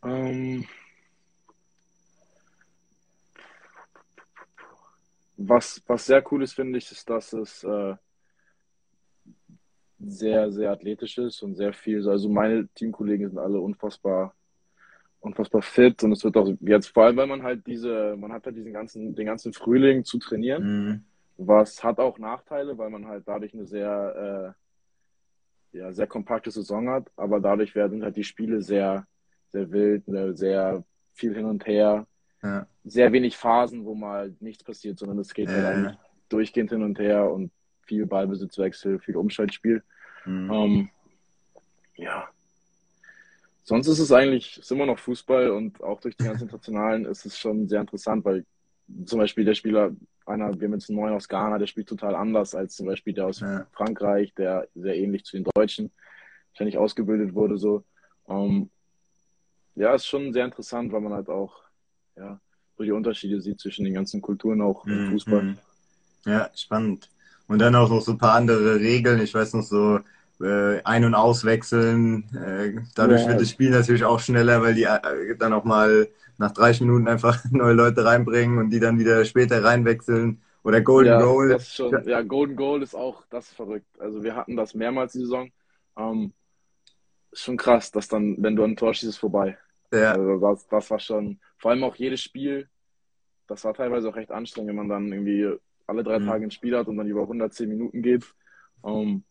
Ähm, 0.02 0.64
was, 5.36 5.80
was 5.86 6.06
sehr 6.06 6.24
cool 6.32 6.42
ist, 6.42 6.54
finde 6.54 6.78
ich, 6.78 6.90
ist, 6.90 7.08
dass 7.08 7.32
es 7.32 7.62
äh, 7.62 7.94
sehr, 10.00 10.50
sehr 10.50 10.72
athletisch 10.72 11.18
ist 11.18 11.40
und 11.42 11.54
sehr 11.54 11.72
viel. 11.72 12.08
Also 12.08 12.28
meine 12.28 12.66
Teamkollegen 12.74 13.28
sind 13.28 13.38
alle 13.38 13.60
unfassbar 13.60 14.34
unfassbar 15.26 15.62
fit 15.62 16.02
und 16.02 16.12
es 16.12 16.24
wird 16.24 16.36
auch 16.36 16.52
jetzt 16.60 16.88
vor 16.88 17.04
allem, 17.04 17.16
weil 17.16 17.26
man 17.26 17.42
halt 17.42 17.66
diese, 17.66 18.16
man 18.16 18.32
hat 18.32 18.46
halt 18.46 18.56
diesen 18.56 18.72
ganzen, 18.72 19.14
den 19.14 19.26
ganzen 19.26 19.52
Frühling 19.52 20.04
zu 20.04 20.18
trainieren, 20.18 20.62
mhm. 20.64 21.04
was 21.36 21.82
hat 21.84 21.98
auch 21.98 22.18
Nachteile, 22.18 22.78
weil 22.78 22.90
man 22.90 23.06
halt 23.06 23.24
dadurch 23.26 23.52
eine 23.54 23.66
sehr, 23.66 24.54
äh, 25.74 25.78
ja, 25.78 25.92
sehr 25.92 26.06
kompakte 26.06 26.50
Saison 26.50 26.88
hat, 26.88 27.10
aber 27.16 27.40
dadurch 27.40 27.74
werden 27.74 28.02
halt 28.02 28.16
die 28.16 28.24
Spiele 28.24 28.62
sehr, 28.62 29.06
sehr 29.50 29.70
wild, 29.70 30.04
sehr 30.36 30.84
viel 31.12 31.34
hin 31.34 31.46
und 31.46 31.66
her. 31.66 32.06
Ja. 32.42 32.66
Sehr 32.84 33.12
wenig 33.12 33.36
Phasen, 33.36 33.84
wo 33.84 33.94
mal 33.94 34.34
nichts 34.40 34.62
passiert, 34.62 34.98
sondern 34.98 35.18
es 35.18 35.34
geht 35.34 35.48
halt 35.48 35.64
eigentlich 35.64 35.98
durchgehend 36.28 36.70
hin 36.70 36.82
und 36.82 36.98
her 36.98 37.30
und 37.30 37.50
viel 37.82 38.06
Ballbesitzwechsel, 38.06 39.00
viel 39.00 39.16
Umschaltspiel. 39.16 39.82
Mhm. 40.24 40.52
Ähm, 40.52 40.90
ja. 41.96 42.28
Sonst 43.66 43.88
ist 43.88 43.98
es 43.98 44.12
eigentlich, 44.12 44.58
ist 44.58 44.70
immer 44.70 44.86
noch 44.86 45.00
Fußball 45.00 45.50
und 45.50 45.82
auch 45.82 46.00
durch 46.00 46.16
die 46.16 46.24
ganzen 46.24 46.42
Internationalen 46.44 47.04
ist 47.04 47.26
es 47.26 47.36
schon 47.36 47.68
sehr 47.68 47.80
interessant, 47.80 48.24
weil 48.24 48.46
zum 49.04 49.18
Beispiel 49.18 49.44
der 49.44 49.56
Spieler, 49.56 49.90
einer, 50.24 50.58
wir 50.58 50.68
haben 50.68 50.74
jetzt 50.74 50.88
einen 50.88 51.00
neuen 51.00 51.14
aus 51.14 51.28
Ghana, 51.28 51.58
der 51.58 51.66
spielt 51.66 51.88
total 51.88 52.14
anders 52.14 52.54
als 52.54 52.76
zum 52.76 52.86
Beispiel 52.86 53.12
der 53.12 53.26
aus 53.26 53.40
ja. 53.40 53.66
Frankreich, 53.72 54.32
der 54.34 54.68
sehr 54.76 54.96
ähnlich 54.96 55.24
zu 55.24 55.36
den 55.36 55.46
Deutschen 55.52 55.90
wahrscheinlich 56.52 56.78
ausgebildet 56.78 57.34
wurde. 57.34 57.58
So. 57.58 57.82
Ähm, 58.28 58.70
ja, 59.74 59.94
ist 59.96 60.06
schon 60.06 60.32
sehr 60.32 60.44
interessant, 60.44 60.92
weil 60.92 61.00
man 61.00 61.14
halt 61.14 61.28
auch 61.28 61.60
ja, 62.16 62.38
so 62.78 62.84
die 62.84 62.92
Unterschiede 62.92 63.40
sieht 63.40 63.58
zwischen 63.58 63.84
den 63.84 63.94
ganzen 63.94 64.22
Kulturen 64.22 64.62
auch 64.62 64.86
im 64.86 65.06
mhm. 65.06 65.10
Fußball. 65.10 65.56
Ja, 66.24 66.50
spannend. 66.54 67.10
Und 67.48 67.58
dann 67.58 67.74
auch 67.74 67.90
noch 67.90 68.00
so 68.00 68.12
ein 68.12 68.18
paar 68.18 68.34
andere 68.34 68.78
Regeln. 68.78 69.20
Ich 69.20 69.34
weiß 69.34 69.54
noch 69.54 69.62
so, 69.62 69.98
äh, 70.40 70.82
ein- 70.82 71.04
und 71.04 71.14
auswechseln. 71.14 72.24
Äh, 72.34 72.82
dadurch 72.94 73.22
ja. 73.22 73.28
wird 73.28 73.40
das 73.40 73.50
Spiel 73.50 73.70
natürlich 73.70 74.04
auch 74.04 74.20
schneller, 74.20 74.62
weil 74.62 74.74
die 74.74 74.84
äh, 74.84 75.36
dann 75.36 75.52
auch 75.52 75.64
mal 75.64 76.08
nach 76.38 76.52
30 76.52 76.82
Minuten 76.82 77.08
einfach 77.08 77.44
neue 77.50 77.74
Leute 77.74 78.04
reinbringen 78.04 78.58
und 78.58 78.70
die 78.70 78.80
dann 78.80 78.98
wieder 78.98 79.24
später 79.24 79.64
reinwechseln. 79.64 80.42
Oder 80.62 80.80
Golden 80.80 81.10
ja, 81.10 81.22
Goal. 81.22 81.60
Schon, 81.60 82.08
ja, 82.08 82.22
Golden 82.22 82.56
Goal 82.56 82.82
ist 82.82 82.94
auch 82.94 83.24
das 83.30 83.48
verrückt. 83.50 83.86
Also 84.00 84.24
wir 84.24 84.34
hatten 84.34 84.56
das 84.56 84.74
mehrmals 84.74 85.12
die 85.12 85.20
Saison. 85.20 85.50
Ähm, 85.96 86.32
ist 87.30 87.44
schon 87.44 87.56
krass, 87.56 87.92
dass 87.92 88.08
dann, 88.08 88.36
wenn 88.42 88.56
du 88.56 88.64
ein 88.64 88.76
Tor 88.76 88.92
schießt, 88.92 89.10
ist 89.10 89.18
vorbei. 89.18 89.56
Ja. 89.92 90.12
Also 90.12 90.40
das, 90.40 90.66
das 90.66 90.90
war 90.90 90.98
schon, 90.98 91.38
vor 91.56 91.70
allem 91.70 91.84
auch 91.84 91.94
jedes 91.94 92.20
Spiel, 92.20 92.68
das 93.46 93.64
war 93.64 93.74
teilweise 93.74 94.08
auch 94.08 94.16
recht 94.16 94.32
anstrengend, 94.32 94.70
wenn 94.70 94.76
man 94.76 94.88
dann 94.88 95.12
irgendwie 95.12 95.56
alle 95.86 96.02
drei 96.02 96.18
mhm. 96.18 96.26
Tage 96.26 96.44
ein 96.44 96.50
Spiel 96.50 96.76
hat 96.76 96.88
und 96.88 96.96
dann 96.96 97.06
über 97.06 97.22
110 97.22 97.68
Minuten 97.68 98.02
geht. 98.02 98.24
Ähm, 98.84 99.22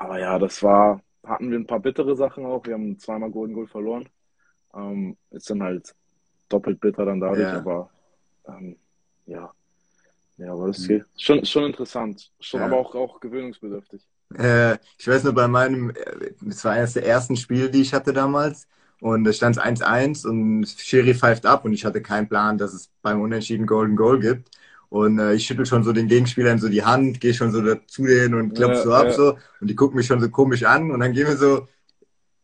aber 0.00 0.18
ja, 0.18 0.38
das 0.38 0.62
war, 0.62 1.02
hatten 1.26 1.50
wir 1.50 1.58
ein 1.58 1.66
paar 1.66 1.80
bittere 1.80 2.16
Sachen 2.16 2.46
auch. 2.46 2.64
Wir 2.64 2.72
haben 2.72 2.98
zweimal 2.98 3.30
Golden 3.30 3.52
Goal 3.52 3.66
verloren. 3.66 4.08
Ähm, 4.74 5.18
ist 5.30 5.50
dann 5.50 5.62
halt 5.62 5.94
doppelt 6.48 6.80
bitter 6.80 7.04
dann 7.04 7.20
dadurch, 7.20 7.40
ja. 7.40 7.58
aber 7.58 7.90
ähm, 8.48 8.76
ja. 9.26 9.52
Ja, 10.38 10.52
aber 10.54 10.68
das 10.68 10.78
ist 10.78 10.88
mhm. 10.88 11.04
schon, 11.18 11.44
schon 11.44 11.64
interessant. 11.64 12.32
Schon 12.40 12.60
ja. 12.60 12.66
aber 12.66 12.78
auch, 12.78 12.94
auch 12.94 13.20
gewöhnungsbedürftig. 13.20 14.08
Äh, 14.38 14.78
ich 14.96 15.06
weiß 15.06 15.24
nur, 15.24 15.34
bei 15.34 15.48
meinem, 15.48 15.92
es 16.48 16.64
war 16.64 16.72
eines 16.72 16.94
der 16.94 17.04
ersten 17.04 17.36
Spiele, 17.36 17.68
die 17.68 17.82
ich 17.82 17.92
hatte 17.92 18.14
damals. 18.14 18.66
Und 19.00 19.24
da 19.24 19.34
stand 19.34 19.58
es 19.58 19.62
1-1 19.62 20.26
und 20.26 20.66
Schiri 20.66 21.14
pfeift 21.14 21.44
ab 21.44 21.66
und 21.66 21.74
ich 21.74 21.84
hatte 21.84 22.00
keinen 22.00 22.28
Plan, 22.28 22.56
dass 22.56 22.72
es 22.72 22.90
beim 23.02 23.20
Unentschieden 23.20 23.66
Golden 23.66 23.96
Goal 23.96 24.18
gibt. 24.18 24.50
Und 24.90 25.20
äh, 25.20 25.34
ich 25.34 25.46
schüttel 25.46 25.66
schon 25.66 25.84
so 25.84 25.92
den 25.92 26.08
Gegenspielern 26.08 26.58
so 26.58 26.68
die 26.68 26.84
Hand, 26.84 27.20
gehe 27.20 27.32
schon 27.32 27.52
so 27.52 27.62
zu 27.86 28.04
denen 28.04 28.34
und 28.34 28.54
klopf 28.54 28.74
ja, 28.74 28.82
so 28.82 28.92
ab 28.92 29.06
ja. 29.06 29.12
so. 29.12 29.38
Und 29.60 29.70
die 29.70 29.76
gucken 29.76 29.96
mich 29.96 30.06
schon 30.06 30.20
so 30.20 30.28
komisch 30.28 30.64
an 30.64 30.90
und 30.90 31.00
dann 31.00 31.12
gehen 31.12 31.28
wir 31.28 31.36
so 31.36 31.68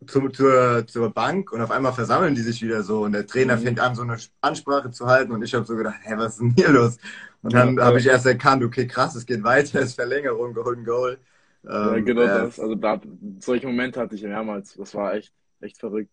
zu, 0.07 0.29
zur, 0.29 0.87
zur 0.87 1.11
Bank 1.11 1.53
und 1.53 1.61
auf 1.61 1.73
einmal 1.73 1.93
versammeln 1.93 2.35
die 2.35 2.43
sich 2.43 2.63
wieder 2.63 2.83
so 2.83 3.03
und 3.03 3.13
der 3.13 3.27
Trainer 3.27 3.57
mhm. 3.57 3.63
fängt 3.63 3.81
an, 3.81 3.97
so 3.97 4.03
eine 4.03 4.17
Ansprache 4.41 4.93
zu 4.93 5.07
halten 5.07 5.33
und 5.33 5.43
ich 5.43 5.55
habe 5.55 5.65
so 5.65 5.75
gedacht, 5.75 5.97
hä, 6.03 6.15
was 6.17 6.35
ist 6.35 6.41
denn 6.41 6.55
hier 6.57 6.71
los? 6.71 6.99
Und 7.43 7.53
dann 7.53 7.77
ja, 7.77 7.85
habe 7.85 7.99
ich 7.99 8.07
erst 8.07 8.27
erkannt, 8.27 8.63
okay, 8.63 8.87
krass, 8.87 9.17
es 9.17 9.27
geht 9.27 9.43
weiter, 9.43 9.79
es 9.81 9.87
ist 9.87 9.95
Verlängerung, 9.95 10.55
Golden 10.55 10.85
Goal. 10.85 11.19
Ähm, 11.65 11.71
ja, 11.71 12.01
genau 12.01 12.27
das. 12.27 12.61
Also 12.61 12.75
da, 12.77 13.01
solche 13.41 13.67
Momente 13.67 13.99
hatte 13.99 14.15
ich 14.15 14.23
mehrmals. 14.23 14.75
Das 14.75 14.95
war 14.95 15.15
echt, 15.15 15.33
echt 15.61 15.79
verrückt. 15.79 16.13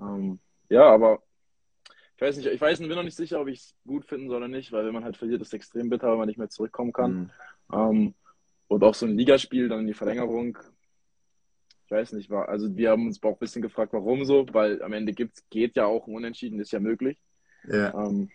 Ähm, 0.00 0.38
ja, 0.70 0.84
aber 0.84 1.22
weiß 2.22 2.36
nicht, 2.36 2.46
ich 2.46 2.60
weiß, 2.60 2.78
bin 2.78 2.88
noch 2.88 3.02
nicht 3.02 3.16
sicher, 3.16 3.40
ob 3.40 3.48
ich 3.48 3.58
es 3.58 3.74
gut 3.86 4.06
finden 4.06 4.28
soll 4.28 4.38
oder 4.38 4.48
nicht, 4.48 4.72
weil 4.72 4.86
wenn 4.86 4.94
man 4.94 5.04
halt 5.04 5.16
verliert, 5.16 5.42
ist 5.42 5.48
es 5.48 5.54
extrem 5.54 5.90
bitter, 5.90 6.10
wenn 6.10 6.18
man 6.18 6.28
nicht 6.28 6.38
mehr 6.38 6.48
zurückkommen 6.48 6.92
kann. 6.92 7.12
Mhm. 7.12 7.30
Ähm, 7.72 8.14
und 8.68 8.84
auch 8.84 8.94
so 8.94 9.06
ein 9.06 9.16
Ligaspiel, 9.16 9.68
dann 9.68 9.80
in 9.80 9.86
die 9.88 9.94
Verlängerung. 9.94 10.56
Ich 11.84 11.90
weiß 11.90 12.12
nicht, 12.12 12.30
war, 12.30 12.48
also 12.48 12.74
wir 12.74 12.90
haben 12.90 13.06
uns 13.06 13.22
auch 13.22 13.32
ein 13.32 13.38
bisschen 13.38 13.60
gefragt, 13.60 13.92
warum 13.92 14.24
so, 14.24 14.46
weil 14.52 14.82
am 14.82 14.94
Ende 14.94 15.12
gibt's, 15.12 15.44
geht 15.50 15.76
ja 15.76 15.84
auch 15.84 16.06
ein 16.06 16.14
Unentschieden, 16.14 16.60
ist 16.60 16.72
ja 16.72 16.80
möglich. 16.80 17.18
Ja. 17.68 17.92
Ähm, 17.92 18.30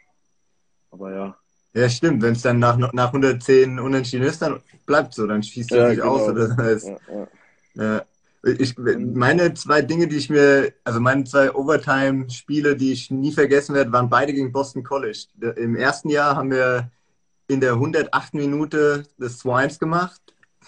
aber 0.92 1.14
ja. 1.14 1.38
Ja, 1.74 1.90
stimmt. 1.90 2.22
Wenn 2.22 2.34
es 2.34 2.42
dann 2.42 2.60
nach, 2.60 2.78
nach 2.78 3.08
110 3.08 3.80
Unentschieden 3.80 4.26
ist, 4.26 4.42
dann 4.42 4.62
bleibt 4.86 5.14
so, 5.14 5.28
dann 5.28 5.44
schießt 5.44 5.72
er 5.72 5.78
ja, 5.78 5.90
sich 5.90 6.00
genau. 6.00 6.16
aus. 6.16 6.30
Oder 6.30 6.48
das 6.48 6.58
heißt, 6.58 6.88
ja, 6.88 6.98
ja. 7.14 7.84
ja. 7.84 8.06
Ich, 8.44 8.78
meine 8.78 9.54
zwei 9.56 9.82
Dinge, 9.82 10.08
die 10.08 10.18
ich 10.18 10.30
mir, 10.30 10.74
also 10.84 11.00
meine 11.00 11.24
zwei 11.24 11.54
Overtime-Spiele, 11.54 12.76
die 12.76 12.94
ich 12.94 13.12
nie 13.12 13.32
vergessen 13.32 13.76
werde, 13.76 13.92
waren 13.92 14.10
beide 14.10 14.34
gegen 14.34 14.52
Boston 14.52 14.84
College. 14.84 15.26
Im 15.56 15.76
ersten 15.76 16.10
Jahr 16.10 16.36
haben 16.36 16.52
wir 16.52 16.92
in 17.48 17.62
der 17.62 17.74
108. 17.74 18.36
Minute 18.36 19.04
des 19.18 19.40
Swines 19.40 19.80
gemacht, 19.80 20.22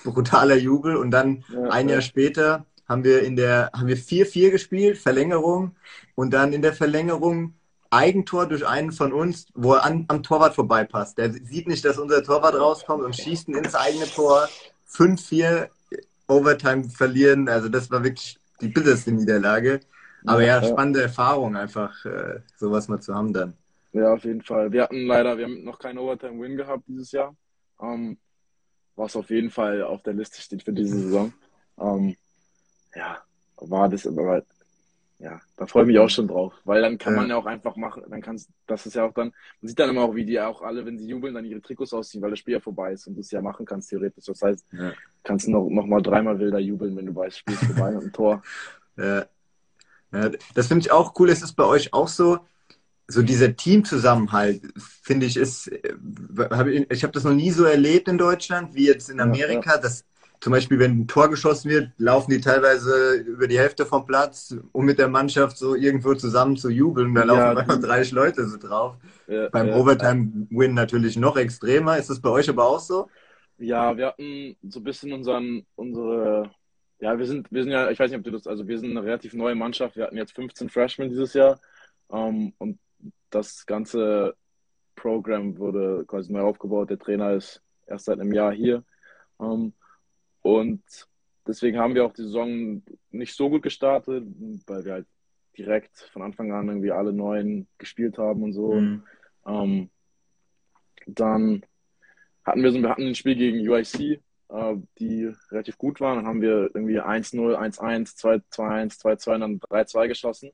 brutaler 0.04 0.56
Jubel, 0.56 0.96
und 0.96 1.12
dann 1.12 1.44
ja, 1.54 1.64
ein 1.70 1.90
Jahr 1.90 2.02
später 2.02 2.66
haben 2.88 3.04
wir 3.04 3.22
in 3.22 3.36
der, 3.36 3.70
haben 3.74 3.88
wir 3.88 3.98
4-4 3.98 4.50
gespielt, 4.50 4.98
Verlängerung, 4.98 5.76
und 6.16 6.32
dann 6.34 6.54
in 6.54 6.62
der 6.62 6.74
Verlängerung 6.74 7.54
Eigentor 7.92 8.46
durch 8.46 8.68
einen 8.68 8.92
von 8.92 9.14
uns, 9.14 9.48
wo 9.56 9.74
er 9.74 9.84
an, 9.84 10.06
am 10.10 10.22
Torwart 10.22 10.54
vorbeipasst. 10.54 11.18
Der 11.18 11.32
sieht 11.34 11.68
nicht, 11.68 11.84
dass 11.84 11.98
unser 11.98 12.24
Torwart 12.24 12.54
rauskommt 12.54 13.04
und 13.04 13.16
schießt 13.16 13.48
ihn 13.48 13.56
ins 13.56 13.74
eigene 13.74 14.06
Tor. 14.06 14.48
5-4 14.92 15.70
Overtime 16.30 16.86
verlieren. 16.90 17.50
Also 17.50 17.68
das 17.68 17.92
war 17.92 18.04
wirklich 18.04 18.40
die 18.62 18.70
bitterste 18.70 19.12
Niederlage. 19.12 19.82
Aber 20.26 20.42
ja, 20.42 20.62
ja 20.62 20.68
spannende 20.68 21.02
Erfahrung 21.02 21.56
einfach, 21.56 22.06
äh, 22.06 22.40
sowas 22.56 22.88
mal 22.88 23.00
zu 23.00 23.14
haben 23.14 23.34
dann. 23.34 23.54
Ja, 23.92 24.14
auf 24.14 24.24
jeden 24.24 24.42
Fall. 24.42 24.72
Wir 24.72 24.84
hatten 24.84 25.08
leider, 25.08 25.38
wir 25.38 25.46
haben 25.46 25.64
noch 25.64 25.80
keinen 25.80 25.98
Overtime-Win 25.98 26.58
gehabt 26.58 26.84
dieses 26.88 27.12
Jahr. 27.12 27.36
Ähm, 27.82 28.18
was 28.96 29.16
auf 29.16 29.30
jeden 29.30 29.50
Fall 29.50 29.82
auf 29.82 30.04
der 30.04 30.14
Liste 30.14 30.42
steht 30.42 30.64
für 30.64 30.74
diese 30.74 31.00
Saison. 31.00 31.34
Ähm, 31.80 32.16
ja, 32.94 33.18
war 33.58 33.90
das 33.90 34.06
aber 34.06 34.44
ja, 35.20 35.42
da 35.58 35.68
freue 35.68 35.84
ich 35.84 35.88
mich 35.88 36.00
auch 36.00 36.10
schon 36.10 36.30
drauf, 36.30 36.54
weil 36.64 36.82
dann 36.82 36.98
kann 36.98 37.14
ja. 37.14 37.20
man 37.20 37.30
ja 37.30 37.36
auch 37.36 37.46
einfach 37.46 37.76
machen, 37.76 38.04
dann 38.10 38.22
kannst, 38.22 38.50
das 38.68 38.86
ist 38.86 38.96
ja 38.96 39.04
auch 39.04 39.14
dann, 39.14 39.34
man 39.62 39.68
sieht 39.68 39.78
dann 39.78 39.90
immer 39.90 40.04
auch, 40.04 40.16
wie 40.16 40.24
die 40.24 40.40
auch 40.40 40.62
alle, 40.62 40.86
wenn 40.86 40.98
sie 40.98 41.08
jubeln, 41.08 41.34
dann 41.34 41.44
ihre 41.44 41.62
Trikots 41.62 41.94
ausziehen, 41.94 42.22
weil 42.22 42.30
das 42.30 42.40
Spiel 42.40 42.54
ja 42.54 42.62
vorbei 42.62 42.94
ist 42.94 43.06
und 43.06 43.16
du 43.16 43.20
es 43.20 43.30
ja 43.30 43.42
machen 43.42 43.66
kannst, 43.66 43.90
theoretisch. 43.90 44.26
Das 44.26 44.42
heißt, 44.42 44.66
ja. 44.72 44.94
kannst 45.24 45.48
du 45.48 45.52
noch, 45.52 45.70
noch 45.70 45.86
mal 45.86 46.02
dreimal 46.02 46.40
wilder 46.40 46.60
jubeln, 46.60 46.96
wenn 46.96 47.06
du 47.06 47.14
weißt, 47.14 47.40
Spiel 47.40 47.54
ist 47.54 47.66
vorbei 47.66 47.98
und 47.98 48.06
ein 48.06 48.14
Tor. 48.14 48.42
Ja. 48.98 49.26
ja 50.12 50.30
das 50.56 50.68
finde 50.68 50.82
ich 50.82 50.92
auch 50.92 51.18
cool. 51.18 51.30
Ist 51.30 51.42
es 51.42 51.54
bei 51.54 51.64
euch 51.64 51.94
auch 51.94 52.10
so? 52.10 52.40
So 53.08 53.22
dieser 53.22 53.56
Teamzusammenhalt, 53.56 54.62
finde 54.78 55.26
ich, 55.26 55.38
ist, 55.38 55.72
hab 56.38 56.68
ich, 56.68 56.92
ich 56.92 57.04
habe 57.04 57.14
das 57.14 57.24
noch 57.24 57.34
nie 57.34 57.52
so 57.52 57.64
erlebt 57.64 58.10
in 58.10 58.18
Deutschland, 58.18 58.76
wie 58.76 58.88
jetzt 58.88 59.10
in 59.10 59.22
Amerika, 59.22 59.78
dass 59.78 60.04
zum 60.42 60.52
Beispiel, 60.52 60.80
wenn 60.80 61.02
ein 61.02 61.08
Tor 61.08 61.30
geschossen 61.30 61.70
wird, 61.70 61.92
laufen 61.98 62.32
die 62.32 62.40
teilweise 62.40 63.16
über 63.16 63.48
die 63.48 63.60
Hälfte 63.60 63.86
vom 63.86 64.06
Platz, 64.06 64.56
um 64.72 64.86
mit 64.86 64.98
der 64.98 65.10
Mannschaft 65.10 65.58
so 65.58 65.76
irgendwo 65.76 66.14
zusammen 66.14 66.56
zu 66.56 66.70
jubeln. 66.70 67.14
Da 67.14 67.24
laufen 67.24 67.40
ja, 67.40 67.58
einfach 67.58 67.80
30 67.80 68.14
Leute 68.14 68.48
so 68.48 68.58
drauf. 68.58 68.96
Ja, 69.28 69.50
Beim 69.50 69.68
ja, 69.68 69.76
Overtime-Win 69.76 70.74
natürlich 70.74 71.18
noch 71.18 71.36
extremer. 71.36 71.98
Ist 71.98 72.10
das 72.10 72.22
bei 72.22 72.30
euch 72.30 72.48
aber 72.50 72.70
auch 72.70 72.80
so? 72.80 73.10
Ja, 73.58 73.98
wir 73.98 74.08
hatten 74.08 74.56
so 74.64 74.80
ein 74.80 74.84
bisschen 74.86 75.12
unseren, 75.12 75.66
unsere, 75.76 76.50
ja, 77.02 77.20
wir 77.20 77.26
sind, 77.26 77.52
wir 77.52 77.64
sind 77.64 77.74
ja, 77.74 77.90
ich 77.90 78.00
weiß 78.00 78.10
nicht, 78.10 78.20
ob 78.20 78.24
du 78.24 78.32
das, 78.32 78.48
also 78.48 78.66
wir 78.66 78.80
sind 78.80 78.92
eine 78.92 79.04
relativ 79.04 79.34
neue 79.34 79.56
Mannschaft. 79.56 79.98
Wir 79.98 80.06
hatten 80.06 80.16
jetzt 80.16 80.36
15 80.36 80.70
Freshmen 80.70 81.10
dieses 81.10 81.34
Jahr. 81.34 81.60
Um, 82.08 82.18
ähm, 82.18 82.54
und 82.60 82.80
das 83.30 83.66
ganze 83.66 84.36
Programm 84.96 85.58
wurde 85.58 86.06
quasi 86.08 86.32
neu 86.32 86.42
aufgebaut. 86.42 86.90
Der 86.90 86.98
Trainer 86.98 87.34
ist 87.34 87.62
erst 87.86 88.06
seit 88.06 88.22
einem 88.22 88.34
Jahr 88.34 88.54
hier. 88.54 88.86
Um, 89.38 89.62
ähm, 89.62 89.74
und 90.58 90.82
deswegen 91.48 91.78
haben 91.78 91.96
wir 91.96 92.06
auch 92.06 92.14
die 92.14 92.24
Saison 92.24 92.82
nicht 93.12 93.36
so 93.36 93.50
gut 93.50 93.64
gestartet, 93.64 94.26
weil 94.68 94.86
wir 94.86 94.94
halt 94.94 95.08
direkt 95.58 95.98
von 96.14 96.22
Anfang 96.22 96.52
an 96.52 96.70
irgendwie 96.70 96.92
alle 96.92 97.12
neuen 97.14 97.68
gespielt 97.78 98.18
haben 98.18 98.44
und 98.44 98.54
so. 98.54 98.74
Mhm. 98.74 99.04
Ähm, 99.46 99.90
dann 101.06 101.64
hatten 102.44 102.64
wir 102.64 102.72
so, 102.72 102.82
wir 102.82 102.90
hatten 102.90 103.08
ein 103.08 103.16
Spiel 103.16 103.36
gegen 103.36 103.68
UIC, 103.68 104.22
äh, 104.50 104.76
die 105.00 105.32
relativ 105.52 105.78
gut 105.78 106.00
waren. 106.00 106.18
Dann 106.18 106.28
haben 106.28 106.42
wir 106.42 106.72
irgendwie 106.74 107.02
1-0, 107.02 107.56
1-1, 107.56 108.18
2-1, 108.18 109.00
2-2 109.00 109.34
und 109.36 109.42
dann 109.42 109.60
3-2 109.60 110.08
geschossen. 110.08 110.52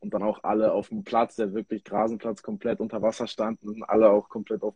Und 0.00 0.14
dann 0.14 0.22
auch 0.22 0.44
alle 0.44 0.72
auf 0.72 0.90
dem 0.90 1.04
Platz, 1.04 1.36
der 1.36 1.54
wirklich 1.54 1.82
Grasenplatz 1.82 2.42
komplett 2.42 2.80
unter 2.80 3.02
Wasser 3.02 3.26
standen 3.26 3.68
und 3.68 3.82
alle 3.82 4.10
auch 4.10 4.28
komplett 4.28 4.62
auf 4.62 4.74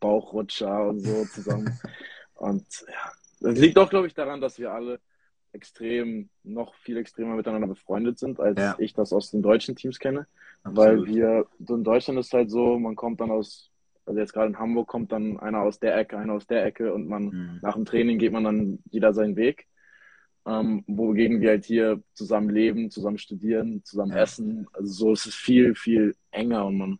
Bauchrutscher 0.00 0.88
und 0.88 1.00
so 1.00 1.24
zusammen. 1.26 1.78
und 2.34 2.66
ja, 2.88 3.12
das 3.40 3.58
liegt 3.58 3.78
auch, 3.78 3.90
glaube 3.90 4.06
ich, 4.06 4.14
daran, 4.14 4.40
dass 4.40 4.58
wir 4.58 4.72
alle 4.72 5.00
extrem, 5.52 6.28
noch 6.42 6.74
viel 6.74 6.96
extremer 6.96 7.34
miteinander 7.34 7.68
befreundet 7.68 8.18
sind, 8.18 8.40
als 8.40 8.60
ja. 8.60 8.74
ich 8.78 8.92
das 8.92 9.12
aus 9.12 9.30
den 9.30 9.42
deutschen 9.42 9.74
Teams 9.74 9.98
kenne. 9.98 10.26
Absolut. 10.62 10.78
Weil 10.78 11.06
wir, 11.06 11.46
so 11.58 11.74
in 11.74 11.84
Deutschland 11.84 12.18
ist 12.18 12.32
halt 12.32 12.50
so, 12.50 12.78
man 12.78 12.94
kommt 12.94 13.20
dann 13.20 13.30
aus, 13.30 13.70
also 14.04 14.20
jetzt 14.20 14.32
gerade 14.32 14.48
in 14.48 14.58
Hamburg 14.58 14.86
kommt 14.88 15.12
dann 15.12 15.38
einer 15.40 15.60
aus 15.60 15.78
der 15.78 15.96
Ecke, 15.96 16.18
einer 16.18 16.34
aus 16.34 16.46
der 16.46 16.64
Ecke 16.64 16.92
und 16.92 17.08
man, 17.08 17.24
mhm. 17.24 17.58
nach 17.62 17.74
dem 17.74 17.84
Training 17.86 18.18
geht 18.18 18.32
man 18.32 18.44
dann 18.44 18.78
jeder 18.90 19.14
seinen 19.14 19.36
Weg. 19.36 19.66
ähm, 20.46 20.84
wogegen 20.86 21.40
wir 21.40 21.50
halt 21.50 21.64
hier 21.64 22.02
zusammen 22.14 22.50
leben, 22.50 22.90
zusammen 22.90 23.18
studieren, 23.18 23.82
zusammen 23.84 24.12
ja. 24.12 24.22
essen. 24.22 24.68
Also 24.72 24.92
so 24.92 25.12
ist 25.12 25.26
es 25.26 25.34
viel, 25.34 25.74
viel 25.74 26.14
enger 26.30 26.66
und 26.66 26.78
man 26.78 26.98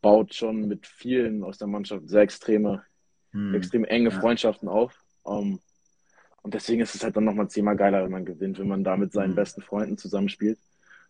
baut 0.00 0.32
schon 0.34 0.68
mit 0.68 0.86
vielen 0.86 1.42
aus 1.42 1.58
der 1.58 1.66
Mannschaft 1.66 2.08
sehr 2.08 2.22
extreme, 2.22 2.84
hm. 3.32 3.54
extrem 3.54 3.84
enge 3.84 4.10
ja. 4.10 4.20
Freundschaften 4.20 4.68
auf. 4.68 5.04
Um, 5.28 5.46
ähm, 5.46 5.60
und 6.42 6.54
deswegen 6.54 6.80
ist 6.80 6.94
es 6.94 7.04
halt 7.04 7.16
dann 7.16 7.24
nochmal 7.24 7.48
zehnmal 7.48 7.76
geiler, 7.76 8.04
wenn 8.04 8.12
man 8.12 8.24
gewinnt, 8.24 8.58
wenn 8.58 8.68
man 8.68 8.84
da 8.84 8.96
mit 8.96 9.12
seinen 9.12 9.30
hm. 9.30 9.36
besten 9.36 9.62
Freunden 9.62 9.98
zusammenspielt. 9.98 10.58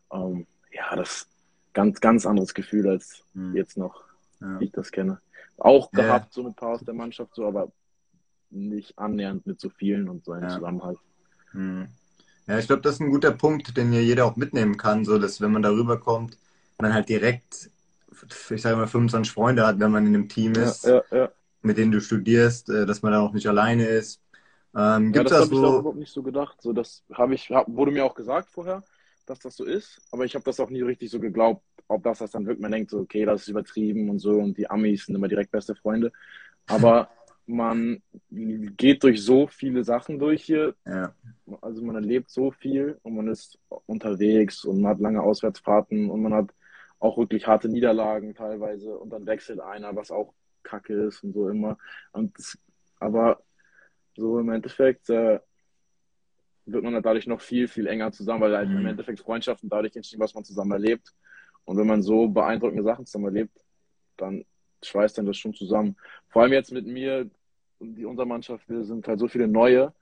Um, 0.09 0.39
ähm, 0.39 0.47
ja, 0.73 0.97
das 0.97 1.09
ist 1.09 1.29
ganz, 1.73 2.01
ganz 2.01 2.27
anderes 2.27 2.55
Gefühl, 2.55 2.89
als 2.89 3.25
hm. 3.35 3.55
jetzt 3.55 3.77
noch, 3.77 4.05
ja. 4.41 4.59
wie 4.59 4.65
ich 4.65 4.73
das 4.73 4.91
kenne. 4.91 5.21
Auch 5.59 5.91
gehabt, 5.91 6.33
so 6.33 6.43
mit 6.43 6.53
ein 6.53 6.57
paar 6.57 6.71
aus 6.71 6.81
der 6.81 6.95
Mannschaft, 6.95 7.35
so, 7.35 7.47
aber 7.47 7.71
nicht 8.51 8.99
annähernd 8.99 9.47
mit 9.47 9.61
so 9.61 9.71
vielen 9.71 10.09
und 10.09 10.25
so 10.25 10.33
einen 10.33 10.49
Zusammenhalt. 10.49 10.99
Hm. 11.53 11.89
Ja, 12.47 12.59
ich 12.59 12.67
glaube, 12.67 12.83
das 12.83 12.95
ist 12.95 13.01
ein 13.01 13.11
guter 13.11 13.33
Punkt, 13.33 13.77
den 13.77 13.93
ja 13.93 14.01
jeder 14.01 14.25
auch 14.25 14.37
mitnehmen 14.37 14.77
kann, 14.77 15.05
so 15.05 15.19
dass 15.19 15.41
wenn 15.41 15.53
man 15.53 15.63
darüber 15.63 16.01
kommt, 16.01 16.39
man 16.79 16.95
halt 16.95 17.09
direkt, 17.09 17.71
ich 18.51 18.63
sage 18.63 18.77
mal, 18.77 18.87
25 18.87 19.33
Freunde 19.33 19.67
hat, 19.67 19.79
wenn 19.79 19.91
man 19.91 20.07
in 20.07 20.15
einem 20.15 20.29
Team 20.29 20.55
ist, 20.55 20.85
ja, 20.85 21.03
ja, 21.11 21.19
ja. 21.19 21.29
Mit 21.69 21.79
denen 21.79 21.93
du 21.93 22.01
studierst, 22.01 22.71
äh, 22.71 22.87
dass 22.87 23.03
man 23.03 23.13
da 23.13 23.21
auch 23.21 23.33
nicht 23.33 23.47
alleine 23.47 23.87
ist. 23.87 24.21
Ähm, 24.75 25.13
ja, 25.15 25.23
das, 25.23 25.33
das 25.33 25.41
habe 25.43 25.55
so... 25.55 25.63
ich 25.63 25.69
auch 25.69 25.79
überhaupt 25.81 25.99
nicht 25.99 26.13
so 26.13 26.23
gedacht. 26.23 26.61
So, 26.61 26.73
das 26.73 27.05
habe 27.13 27.35
ich, 27.35 27.51
hab, 27.51 27.69
wurde 27.69 27.93
mir 27.93 28.05
auch 28.05 28.15
gesagt 28.15 28.51
vorher, 28.51 28.83
dass 29.27 29.39
das 29.39 29.55
so 29.55 29.65
ist, 29.65 30.01
aber 30.11 30.25
ich 30.25 30.35
habe 30.35 30.45
das 30.45 30.59
auch 30.59 30.71
nie 30.71 30.83
richtig 30.83 31.11
so 31.11 31.21
geglaubt, 31.21 31.63
ob 31.87 32.03
das 32.03 32.19
das 32.19 32.31
dann 32.33 32.47
wirkt. 32.47 32.61
Man 32.61 32.73
denkt 32.73 32.91
so, 32.91 32.99
okay, 32.99 33.25
das 33.25 33.43
ist 33.43 33.49
übertrieben 33.49 34.09
und 34.09 34.19
so 34.19 34.33
und 34.33 34.57
die 34.57 34.69
Amis 34.69 35.07
sind 35.07 35.15
immer 35.15 35.29
direkt 35.29 35.53
beste 35.53 35.75
Freunde. 35.75 36.11
Aber 36.67 37.11
man 37.47 38.03
geht 38.31 39.03
durch 39.05 39.23
so 39.23 39.47
viele 39.47 39.85
Sachen 39.85 40.19
durch 40.19 40.45
hier. 40.45 40.75
Ja. 40.87 41.15
Also 41.61 41.83
man 41.83 41.97
erlebt 41.97 42.31
so 42.31 42.51
viel 42.51 42.99
und 43.03 43.15
man 43.15 43.29
ist 43.29 43.59
unterwegs 43.87 44.65
und 44.65 44.81
man 44.81 44.93
hat 44.93 45.01
lange 45.01 45.23
Auswärtsfahrten 45.23 46.11
und 46.11 46.23
man 46.23 46.35
hat 46.35 46.55
auch 46.99 47.17
wirklich 47.17 47.47
harte 47.47 47.69
Niederlagen 47.69 48.35
teilweise 48.35 48.97
und 48.97 49.11
dann 49.11 49.27
wechselt 49.27 49.61
einer, 49.61 49.95
was 49.95 50.11
auch 50.11 50.33
kacke 50.69 50.95
ist 50.95 51.25
und 51.25 51.33
so 51.33 51.49
immer. 51.49 51.79
Und 52.13 52.37
das, 52.39 52.59
aber 53.01 53.43
so 54.17 54.39
im 54.39 54.51
Endeffekt 54.51 55.09
äh, 55.11 55.41
wird 56.67 56.85
man 56.85 56.95
halt 56.95 57.07
dadurch 57.07 57.27
noch 57.27 57.41
viel, 57.41 57.69
viel 57.69 57.87
enger 57.87 58.13
zusammen, 58.13 58.43
weil 58.43 58.57
halt 58.57 58.69
mhm. 58.69 58.79
im 58.79 58.87
Endeffekt 58.87 59.21
Freundschaften 59.21 59.69
dadurch 59.69 59.97
entstehen, 59.97 60.21
was 60.21 60.35
man 60.35 60.45
zusammen 60.45 60.73
erlebt. 60.73 61.15
Und 61.65 61.77
wenn 61.77 61.87
man 61.87 62.03
so 62.03 62.29
beeindruckende 62.29 62.83
Sachen 62.83 63.07
zusammen 63.07 63.27
erlebt, 63.27 63.65
dann 64.17 64.45
schweißt 64.85 65.19
dann 65.19 65.27
das 65.27 65.37
schon 65.37 65.55
zusammen. 65.55 65.97
Vor 66.29 66.43
allem 66.43 66.53
jetzt 66.53 66.73
mit 66.73 66.87
mir, 66.87 67.31
die 67.81 68.05
unserer 68.05 68.27
Mannschaft, 68.27 68.69
wir 68.69 68.85
sind 68.85 69.07
halt 69.09 69.19
so 69.19 69.29
viele 69.29 69.49
neue. 69.49 69.93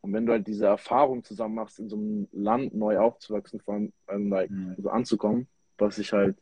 Und 0.00 0.12
wenn 0.12 0.26
du 0.26 0.32
halt 0.32 0.46
diese 0.46 0.66
Erfahrung 0.66 1.24
zusammen 1.24 1.54
machst, 1.54 1.78
in 1.78 1.88
so 1.88 1.96
einem 1.96 2.28
Land 2.32 2.74
neu 2.74 2.98
aufzuwachsen, 2.98 3.60
vor 3.60 3.80
allem 4.06 4.30
like, 4.30 4.50
mhm. 4.50 4.74
so 4.78 4.90
anzukommen, 4.90 5.46
was 5.78 5.98
ich 5.98 6.12
halt 6.12 6.36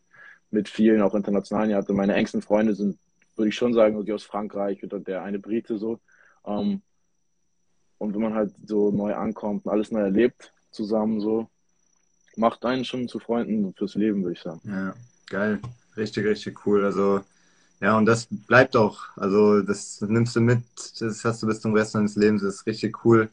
mit 0.51 0.69
vielen 0.69 1.01
auch 1.01 1.15
internationalen 1.15 1.75
hatte. 1.75 1.93
Meine 1.93 2.15
engsten 2.15 2.43
Freunde 2.43 2.75
sind, 2.75 2.99
würde 3.37 3.49
ich 3.49 3.55
schon 3.55 3.75
sagen, 3.75 4.05
die 4.05 4.13
aus 4.13 4.25
Frankreich 4.25 4.83
oder 4.85 5.01
der 5.01 5.23
eine 5.23 5.39
Brite 5.39 5.79
so. 5.79 6.01
Ähm, 6.47 6.83
und 7.99 8.15
wenn 8.15 8.23
man 8.23 8.35
halt 8.35 8.53
so 8.67 8.91
neu 8.91 9.15
ankommt 9.15 9.65
und 9.65 9.71
alles 9.71 9.91
neu 9.93 10.01
erlebt 10.01 10.53
zusammen 10.71 11.21
so, 11.21 11.49
macht 12.37 12.65
einen 12.65 12.85
schon 12.85 13.09
zu 13.09 13.19
Freunden 13.19 13.75
fürs 13.75 13.95
Leben, 13.95 14.23
würde 14.23 14.35
ich 14.35 14.43
sagen. 14.43 14.61
Ja, 14.65 14.95
geil. 15.27 15.61
Richtig, 15.97 16.25
richtig 16.27 16.67
cool. 16.67 16.85
Also 16.85 17.21
ja, 17.81 17.97
und 17.97 18.07
das 18.07 18.29
bleibt 18.31 18.77
auch. 18.77 19.01
Also 19.17 19.61
das 19.63 20.01
nimmst 20.01 20.37
du 20.37 20.41
mit, 20.41 20.63
das 21.01 21.25
hast 21.25 21.43
du 21.43 21.47
bis 21.47 21.61
zum 21.61 21.75
Rest 21.75 21.95
deines 21.95 22.17
Lebens, 22.17 22.43
das 22.43 22.55
ist 22.57 22.67
richtig 22.67 23.05
cool. 23.05 23.29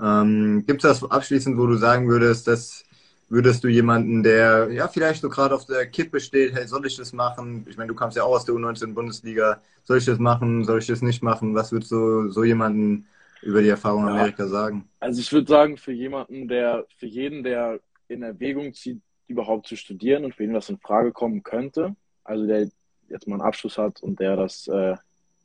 Ähm, 0.00 0.64
Gibt 0.66 0.84
es 0.84 1.00
das 1.00 1.10
abschließend, 1.10 1.56
wo 1.56 1.66
du 1.66 1.76
sagen 1.76 2.06
würdest, 2.08 2.46
dass 2.46 2.84
würdest 3.28 3.64
du 3.64 3.68
jemanden, 3.68 4.22
der 4.22 4.70
ja 4.70 4.88
vielleicht 4.88 5.22
so 5.22 5.28
gerade 5.28 5.54
auf 5.54 5.66
der 5.66 5.86
Kippe 5.86 6.20
steht, 6.20 6.54
hey, 6.54 6.66
soll 6.66 6.86
ich 6.86 6.96
das 6.96 7.12
machen? 7.12 7.66
Ich 7.68 7.76
meine, 7.76 7.88
du 7.88 7.94
kommst 7.94 8.16
ja 8.16 8.22
auch 8.22 8.36
aus 8.36 8.44
der 8.44 8.54
U19-Bundesliga, 8.54 9.60
soll 9.82 9.98
ich 9.98 10.04
das 10.04 10.18
machen, 10.18 10.64
soll 10.64 10.78
ich 10.78 10.86
das 10.86 11.02
nicht 11.02 11.22
machen? 11.22 11.54
Was 11.54 11.72
würdest 11.72 11.90
du 11.90 12.30
so 12.30 12.44
jemanden 12.44 13.06
über 13.42 13.62
die 13.62 13.68
Erfahrung 13.68 14.04
in 14.04 14.10
Amerika 14.10 14.46
sagen? 14.46 14.88
Also 15.00 15.20
ich 15.20 15.32
würde 15.32 15.48
sagen, 15.48 15.76
für 15.76 15.92
jemanden, 15.92 16.48
der, 16.48 16.86
für 16.98 17.06
jeden, 17.06 17.42
der 17.42 17.80
in 18.08 18.22
Erwägung 18.22 18.72
zieht, 18.74 19.00
überhaupt 19.28 19.66
zu 19.66 19.76
studieren 19.76 20.24
und 20.24 20.34
für 20.34 20.44
ihn 20.44 20.54
was 20.54 20.68
in 20.68 20.78
Frage 20.78 21.10
kommen 21.10 21.42
könnte, 21.42 21.96
also 22.22 22.46
der 22.46 22.68
jetzt 23.08 23.26
mal 23.26 23.34
einen 23.34 23.42
Abschluss 23.42 23.76
hat 23.76 24.00
und 24.02 24.20
der 24.20 24.36
das 24.36 24.68
äh, 24.68 24.94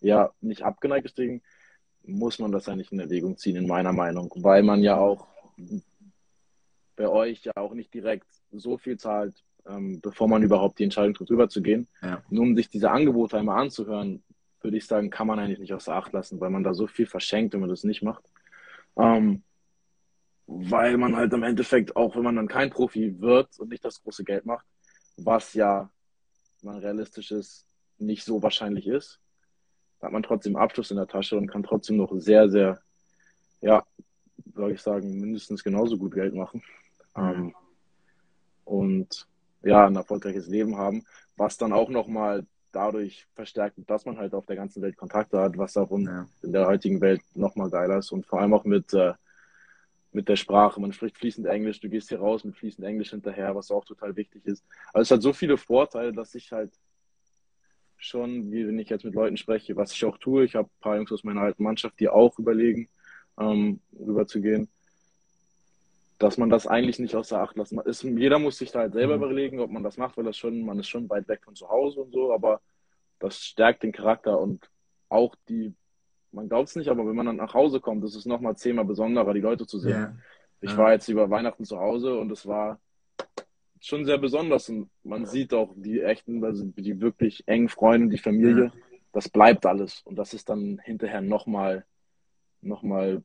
ja 0.01 0.31
nicht 0.39 0.63
abgeneigt 0.63 1.05
ist, 1.05 1.41
muss 2.03 2.39
man 2.39 2.51
das 2.51 2.67
ja 2.67 2.75
nicht 2.75 2.91
in 2.91 2.99
Erwägung 2.99 3.37
ziehen, 3.37 3.55
in 3.55 3.67
meiner 3.67 3.93
Meinung, 3.93 4.31
weil 4.35 4.61
man 4.63 4.81
ja 4.81 4.97
auch 4.97 5.27
bei 6.95 7.07
euch 7.07 7.43
ja 7.43 7.53
auch 7.55 7.73
nicht 7.73 7.93
direkt 7.93 8.27
so 8.51 8.77
viel 8.77 8.97
zahlt, 8.97 9.43
ähm, 9.67 10.01
bevor 10.01 10.27
man 10.27 10.43
überhaupt 10.43 10.79
die 10.79 10.83
Entscheidung 10.83 11.13
trifft, 11.13 11.31
rüberzugehen. 11.31 11.87
Ja. 12.01 12.23
Nur 12.29 12.43
um 12.43 12.55
sich 12.55 12.69
diese 12.69 12.91
Angebote 12.91 13.37
einmal 13.37 13.61
anzuhören, 13.61 14.23
würde 14.61 14.77
ich 14.77 14.85
sagen, 14.85 15.09
kann 15.09 15.27
man 15.27 15.39
eigentlich 15.39 15.59
nicht 15.59 15.73
außer 15.73 15.95
Acht 15.95 16.13
lassen, 16.13 16.39
weil 16.39 16.49
man 16.49 16.63
da 16.63 16.73
so 16.73 16.87
viel 16.87 17.05
verschenkt, 17.05 17.53
wenn 17.53 17.61
man 17.61 17.69
das 17.69 17.83
nicht 17.83 18.03
macht. 18.03 18.23
Ähm, 18.97 19.43
weil 20.47 20.97
man 20.97 21.15
halt 21.15 21.31
im 21.33 21.43
Endeffekt, 21.43 21.95
auch 21.95 22.15
wenn 22.15 22.23
man 22.23 22.35
dann 22.35 22.47
kein 22.47 22.69
Profi 22.69 23.19
wird 23.21 23.57
und 23.59 23.69
nicht 23.69 23.85
das 23.85 24.03
große 24.03 24.23
Geld 24.23 24.45
macht, 24.45 24.65
was 25.17 25.53
ja 25.53 25.89
man 26.61 26.77
realistisch 26.77 27.31
ist, 27.31 27.65
nicht 27.97 28.23
so 28.23 28.43
wahrscheinlich 28.43 28.87
ist, 28.87 29.19
hat 30.01 30.11
man 30.11 30.23
trotzdem 30.23 30.55
Abschluss 30.55 30.91
in 30.91 30.97
der 30.97 31.07
Tasche 31.07 31.37
und 31.37 31.47
kann 31.47 31.63
trotzdem 31.63 31.97
noch 31.97 32.11
sehr, 32.15 32.49
sehr, 32.49 32.81
ja, 33.61 33.85
soll 34.55 34.71
ich 34.71 34.81
sagen, 34.81 35.19
mindestens 35.19 35.63
genauso 35.63 35.97
gut 35.97 36.13
Geld 36.13 36.33
machen. 36.33 36.63
Ähm, 37.15 37.53
und 38.65 39.27
ja, 39.63 39.85
ein 39.85 39.95
erfolgreiches 39.95 40.47
Leben 40.47 40.77
haben, 40.77 41.03
was 41.35 41.57
dann 41.57 41.73
auch 41.73 41.89
nochmal 41.89 42.45
dadurch 42.71 43.27
verstärkt, 43.35 43.77
dass 43.87 44.05
man 44.05 44.17
halt 44.17 44.33
auf 44.33 44.45
der 44.45 44.55
ganzen 44.55 44.81
Welt 44.81 44.97
Kontakte 44.97 45.39
hat, 45.39 45.57
was 45.57 45.77
auch 45.77 45.91
in, 45.91 46.05
ja. 46.05 46.27
in 46.41 46.53
der 46.53 46.67
heutigen 46.67 47.01
Welt 47.01 47.21
nochmal 47.33 47.69
geiler 47.69 47.97
ist 47.97 48.11
und 48.11 48.25
vor 48.25 48.39
allem 48.39 48.53
auch 48.53 48.63
mit, 48.63 48.93
äh, 48.93 49.13
mit 50.11 50.29
der 50.29 50.35
Sprache. 50.35 50.79
Man 50.79 50.93
spricht 50.93 51.17
fließend 51.17 51.47
Englisch, 51.47 51.79
du 51.79 51.89
gehst 51.89 52.09
hier 52.09 52.19
raus 52.19 52.43
mit 52.43 52.55
fließend 52.55 52.85
Englisch 52.87 53.11
hinterher, 53.11 53.55
was 53.55 53.71
auch 53.71 53.85
total 53.85 54.15
wichtig 54.15 54.45
ist. 54.45 54.63
Also 54.93 55.01
es 55.01 55.11
hat 55.11 55.21
so 55.21 55.33
viele 55.33 55.57
Vorteile, 55.57 56.13
dass 56.13 56.33
ich 56.35 56.51
halt 56.51 56.71
schon, 57.97 58.51
wie 58.51 58.67
wenn 58.67 58.79
ich 58.79 58.89
jetzt 58.89 59.05
mit 59.05 59.13
Leuten 59.13 59.37
spreche, 59.37 59.75
was 59.75 59.91
ich 59.91 60.03
auch 60.05 60.17
tue. 60.17 60.45
Ich 60.45 60.55
habe 60.55 60.67
ein 60.67 60.81
paar 60.81 60.95
Jungs 60.95 61.11
aus 61.11 61.23
meiner 61.23 61.41
alten 61.41 61.63
Mannschaft, 61.63 61.99
die 61.99 62.09
auch 62.09 62.37
überlegen, 62.39 62.89
ähm, 63.39 63.79
rüberzugehen, 63.97 64.69
dass 66.21 66.37
man 66.37 66.49
das 66.49 66.67
eigentlich 66.67 66.99
nicht 66.99 67.15
außer 67.15 67.41
Acht 67.41 67.57
lassen 67.57 67.79
ist. 67.79 68.03
Jeder 68.03 68.39
muss 68.39 68.57
sich 68.57 68.71
da 68.71 68.79
halt 68.79 68.93
selber 68.93 69.17
mhm. 69.17 69.23
überlegen, 69.23 69.59
ob 69.59 69.71
man 69.71 69.83
das 69.83 69.97
macht, 69.97 70.17
weil 70.17 70.23
das 70.23 70.37
schon, 70.37 70.61
man 70.61 70.79
ist 70.79 70.87
schon 70.87 71.09
weit 71.09 71.27
weg 71.27 71.41
von 71.43 71.55
zu 71.55 71.69
Hause 71.69 72.01
und 72.01 72.13
so, 72.13 72.33
aber 72.33 72.61
das 73.19 73.43
stärkt 73.43 73.83
den 73.83 73.91
Charakter 73.91 74.39
und 74.39 74.69
auch 75.09 75.35
die 75.49 75.73
man 76.31 76.47
glaubt 76.47 76.69
es 76.69 76.75
nicht, 76.75 76.89
aber 76.89 77.05
wenn 77.05 77.15
man 77.15 77.25
dann 77.25 77.35
nach 77.35 77.53
Hause 77.53 77.79
kommt, 77.79 78.03
ist 78.03 78.15
es 78.15 78.25
nochmal 78.25 78.55
zehnmal 78.55 78.85
besonderer, 78.85 79.33
die 79.33 79.41
Leute 79.41 79.67
zu 79.67 79.79
sehen. 79.79 79.91
Ja. 79.91 80.15
Ich 80.61 80.71
ja. 80.71 80.77
war 80.77 80.93
jetzt 80.93 81.07
über 81.09 81.29
Weihnachten 81.29 81.65
zu 81.65 81.79
Hause 81.79 82.17
und 82.17 82.31
es 82.31 82.47
war 82.47 82.79
schon 83.79 84.05
sehr 84.05 84.17
besonders 84.17 84.69
und 84.69 84.89
man 85.03 85.25
sieht 85.25 85.53
auch 85.53 85.73
die 85.75 86.01
echten, 86.01 86.43
also 86.43 86.65
die 86.65 87.01
wirklich 87.01 87.43
engen 87.47 87.67
Freunde, 87.67 88.09
die 88.09 88.21
Familie, 88.21 88.65
ja. 88.65 88.71
das 89.11 89.27
bleibt 89.27 89.65
alles 89.65 90.01
und 90.05 90.15
das 90.15 90.33
ist 90.33 90.49
dann 90.49 90.79
hinterher 90.83 91.21
nochmal 91.21 91.85
noch 92.61 92.83
mal 92.83 93.23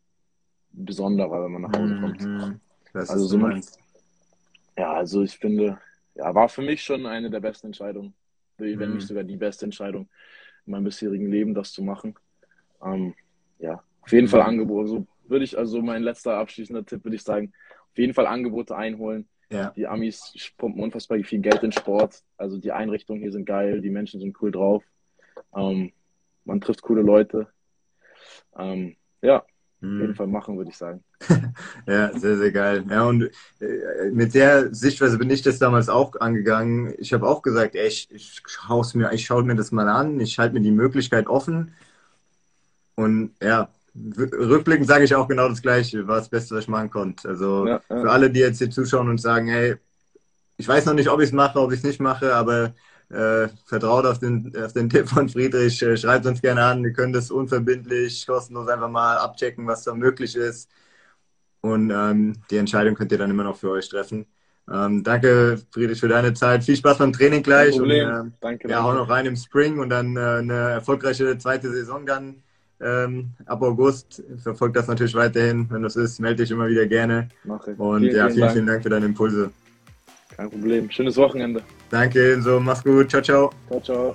besonderer, 0.70 1.44
wenn 1.44 1.52
man 1.52 1.62
nach 1.62 1.78
Hause 1.78 2.00
kommt. 2.00 2.20
Mhm. 2.22 2.60
Also 2.96 3.26
so 3.26 3.38
man, 3.38 3.62
ja, 4.76 4.92
also 4.92 5.22
ich 5.22 5.36
finde, 5.36 5.78
ja, 6.14 6.34
war 6.34 6.48
für 6.48 6.62
mich 6.62 6.82
schon 6.82 7.06
eine 7.06 7.30
der 7.30 7.40
besten 7.40 7.68
Entscheidungen, 7.68 8.14
wenn 8.58 8.90
mhm. 8.90 8.96
nicht 8.96 9.06
sogar 9.06 9.24
die 9.24 9.36
beste 9.36 9.64
Entscheidung 9.64 10.08
in 10.66 10.72
meinem 10.72 10.84
bisherigen 10.84 11.30
Leben, 11.30 11.54
das 11.54 11.72
zu 11.72 11.82
machen. 11.82 12.14
Ähm, 12.82 13.14
ja, 13.58 13.82
auf 14.00 14.12
jeden 14.12 14.28
Fall 14.28 14.42
Angebote. 14.42 14.88
So 14.88 15.06
würde 15.26 15.44
ich, 15.44 15.56
also 15.56 15.80
mein 15.82 16.02
letzter 16.02 16.36
abschließender 16.38 16.84
Tipp 16.84 17.04
würde 17.04 17.16
ich 17.16 17.22
sagen, 17.22 17.52
auf 17.90 17.98
jeden 17.98 18.14
Fall 18.14 18.26
Angebote 18.26 18.76
einholen. 18.76 19.28
Ja. 19.50 19.70
Die 19.76 19.86
Amis 19.86 20.34
pumpen 20.56 20.82
unfassbar 20.82 21.18
viel 21.20 21.40
Geld 21.40 21.62
in 21.62 21.72
Sport. 21.72 22.22
Also 22.36 22.58
die 22.58 22.72
Einrichtungen 22.72 23.22
hier 23.22 23.32
sind 23.32 23.44
geil, 23.44 23.80
die 23.80 23.90
Menschen 23.90 24.20
sind 24.20 24.36
cool 24.42 24.50
drauf. 24.50 24.84
Ähm, 25.54 25.92
man 26.44 26.60
trifft 26.60 26.82
coole 26.82 27.02
Leute. 27.02 27.48
Ähm, 28.58 28.96
ja, 29.22 29.44
auf 29.82 29.88
jeden 29.88 30.08
mhm. 30.08 30.14
Fall 30.14 30.26
machen, 30.26 30.56
würde 30.56 30.70
ich 30.70 30.76
sagen. 30.76 31.04
ja, 31.86 32.18
sehr, 32.18 32.38
sehr 32.38 32.50
geil. 32.50 32.84
Ja, 32.88 33.04
und 33.04 33.30
äh, 33.60 34.10
mit 34.10 34.34
der 34.34 34.74
Sichtweise 34.74 35.18
bin 35.18 35.30
ich 35.30 35.42
das 35.42 35.58
damals 35.58 35.88
auch 35.88 36.18
angegangen. 36.18 36.94
Ich 36.98 37.12
habe 37.12 37.28
auch 37.28 37.42
gesagt, 37.42 37.74
ey, 37.74 37.86
ich, 37.86 38.10
ich 38.10 38.42
schaue 38.46 38.86
mir, 38.94 39.12
ich 39.12 39.26
schaue 39.26 39.42
mir 39.42 39.54
das 39.54 39.72
mal 39.72 39.88
an, 39.88 40.18
ich 40.18 40.38
halte 40.38 40.54
mir 40.54 40.62
die 40.62 40.70
Möglichkeit 40.70 41.26
offen. 41.26 41.74
Und 42.94 43.32
ja, 43.42 43.68
rückblickend 43.94 44.86
sage 44.86 45.04
ich 45.04 45.14
auch 45.14 45.28
genau 45.28 45.48
das 45.48 45.60
Gleiche, 45.60 46.06
war 46.08 46.18
das 46.18 46.30
Beste, 46.30 46.54
was 46.54 46.64
ich 46.64 46.68
machen 46.68 46.90
konnte. 46.90 47.28
Also 47.28 47.66
ja, 47.66 47.80
ja. 47.90 48.00
für 48.00 48.10
alle, 48.10 48.30
die 48.30 48.40
jetzt 48.40 48.58
hier 48.58 48.70
zuschauen 48.70 49.10
und 49.10 49.20
sagen, 49.20 49.48
hey, 49.48 49.76
ich 50.56 50.66
weiß 50.66 50.86
noch 50.86 50.94
nicht, 50.94 51.10
ob 51.10 51.20
ich 51.20 51.26
es 51.26 51.32
mache, 51.32 51.60
ob 51.60 51.72
ich 51.72 51.78
es 51.78 51.84
nicht 51.84 52.00
mache, 52.00 52.34
aber 52.34 52.72
äh, 53.10 53.48
vertraut 53.64 54.04
auf 54.04 54.18
den, 54.18 54.52
auf 54.56 54.72
den 54.72 54.88
Tipp 54.88 55.08
von 55.08 55.28
Friedrich, 55.28 55.82
äh, 55.82 55.96
schreibt 55.96 56.26
uns 56.26 56.42
gerne 56.42 56.64
an, 56.64 56.82
wir 56.82 56.92
können 56.92 57.12
das 57.12 57.30
unverbindlich, 57.30 58.26
kostenlos 58.26 58.68
einfach 58.68 58.90
mal 58.90 59.18
abchecken, 59.18 59.66
was 59.66 59.84
da 59.84 59.94
möglich 59.94 60.36
ist. 60.36 60.68
und 61.60 61.90
ähm, 61.90 62.36
die 62.50 62.58
Entscheidung 62.58 62.94
könnt 62.94 63.12
ihr 63.12 63.18
dann 63.18 63.30
immer 63.30 63.44
noch 63.44 63.56
für 63.56 63.70
euch 63.70 63.88
treffen. 63.88 64.26
Ähm, 64.72 65.04
danke, 65.04 65.58
Friedrich, 65.70 66.00
für 66.00 66.08
deine 66.08 66.34
Zeit. 66.34 66.64
Viel 66.64 66.76
Spaß 66.76 66.98
beim 66.98 67.12
Training 67.12 67.42
gleich. 67.42 67.70
Kein 67.70 67.78
Problem. 67.78 68.08
Und, 68.08 68.14
ähm, 68.14 68.32
danke. 68.40 68.68
Ja, 68.68 68.82
hau 68.82 68.92
noch 68.92 69.08
rein 69.08 69.26
im 69.26 69.36
Spring 69.36 69.78
und 69.78 69.90
dann 69.90 70.16
äh, 70.16 70.20
eine 70.20 70.54
erfolgreiche 70.70 71.38
zweite 71.38 71.70
Saison 71.70 72.04
dann 72.04 72.42
ähm, 72.80 73.30
ab 73.46 73.62
August. 73.62 74.22
Verfolgt 74.42 74.76
das 74.76 74.88
natürlich 74.88 75.14
weiterhin. 75.14 75.68
Wenn 75.70 75.82
das 75.82 75.96
ist, 75.96 76.18
melde 76.18 76.42
dich 76.42 76.50
immer 76.50 76.66
wieder 76.68 76.86
gerne. 76.86 77.28
Mache 77.44 77.72
ich. 77.72 77.78
Und 77.78 78.04
ja, 78.04 78.28
vielen, 78.28 78.50
vielen 78.50 78.66
Dank 78.66 78.82
für 78.82 78.90
deine 78.90 79.06
Impulse. 79.06 79.50
Kein 80.36 80.50
Problem. 80.50 80.90
Schönes 80.90 81.16
Wochenende. 81.16 81.62
Danke, 81.90 82.40
so 82.42 82.60
mach's 82.60 82.82
gut. 82.82 83.10
Ciao, 83.10 83.22
ciao. 83.22 83.50
Ciao, 83.68 83.80
ciao. 83.80 84.14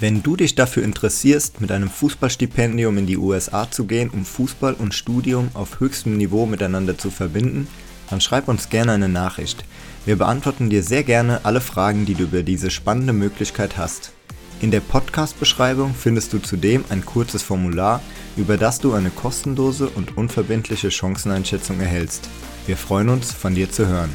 Wenn 0.00 0.22
du 0.22 0.36
dich 0.36 0.54
dafür 0.54 0.82
interessierst, 0.82 1.60
mit 1.60 1.70
einem 1.70 1.88
Fußballstipendium 1.88 2.98
in 2.98 3.06
die 3.06 3.16
USA 3.16 3.70
zu 3.70 3.86
gehen, 3.86 4.10
um 4.10 4.24
Fußball 4.24 4.74
und 4.74 4.92
Studium 4.92 5.48
auf 5.54 5.80
höchstem 5.80 6.16
Niveau 6.16 6.46
miteinander 6.46 6.98
zu 6.98 7.10
verbinden, 7.10 7.68
dann 8.10 8.20
schreib 8.20 8.48
uns 8.48 8.68
gerne 8.68 8.92
eine 8.92 9.08
Nachricht. 9.08 9.64
Wir 10.04 10.16
beantworten 10.16 10.68
dir 10.68 10.82
sehr 10.82 11.04
gerne 11.04 11.40
alle 11.44 11.60
Fragen, 11.60 12.06
die 12.06 12.14
du 12.14 12.24
über 12.24 12.42
diese 12.42 12.70
spannende 12.70 13.12
Möglichkeit 13.12 13.78
hast. 13.78 14.12
In 14.60 14.70
der 14.70 14.80
Podcast-Beschreibung 14.80 15.94
findest 15.94 16.32
du 16.32 16.38
zudem 16.38 16.84
ein 16.88 17.04
kurzes 17.04 17.42
Formular, 17.42 18.02
über 18.36 18.56
das 18.56 18.80
du 18.80 18.92
eine 18.94 19.10
kostenlose 19.10 19.88
und 19.88 20.16
unverbindliche 20.16 20.90
Chanceneinschätzung 20.90 21.80
erhältst. 21.80 22.28
Wir 22.66 22.76
freuen 22.76 23.08
uns, 23.08 23.32
von 23.32 23.54
dir 23.54 23.70
zu 23.70 23.86
hören. 23.86 24.12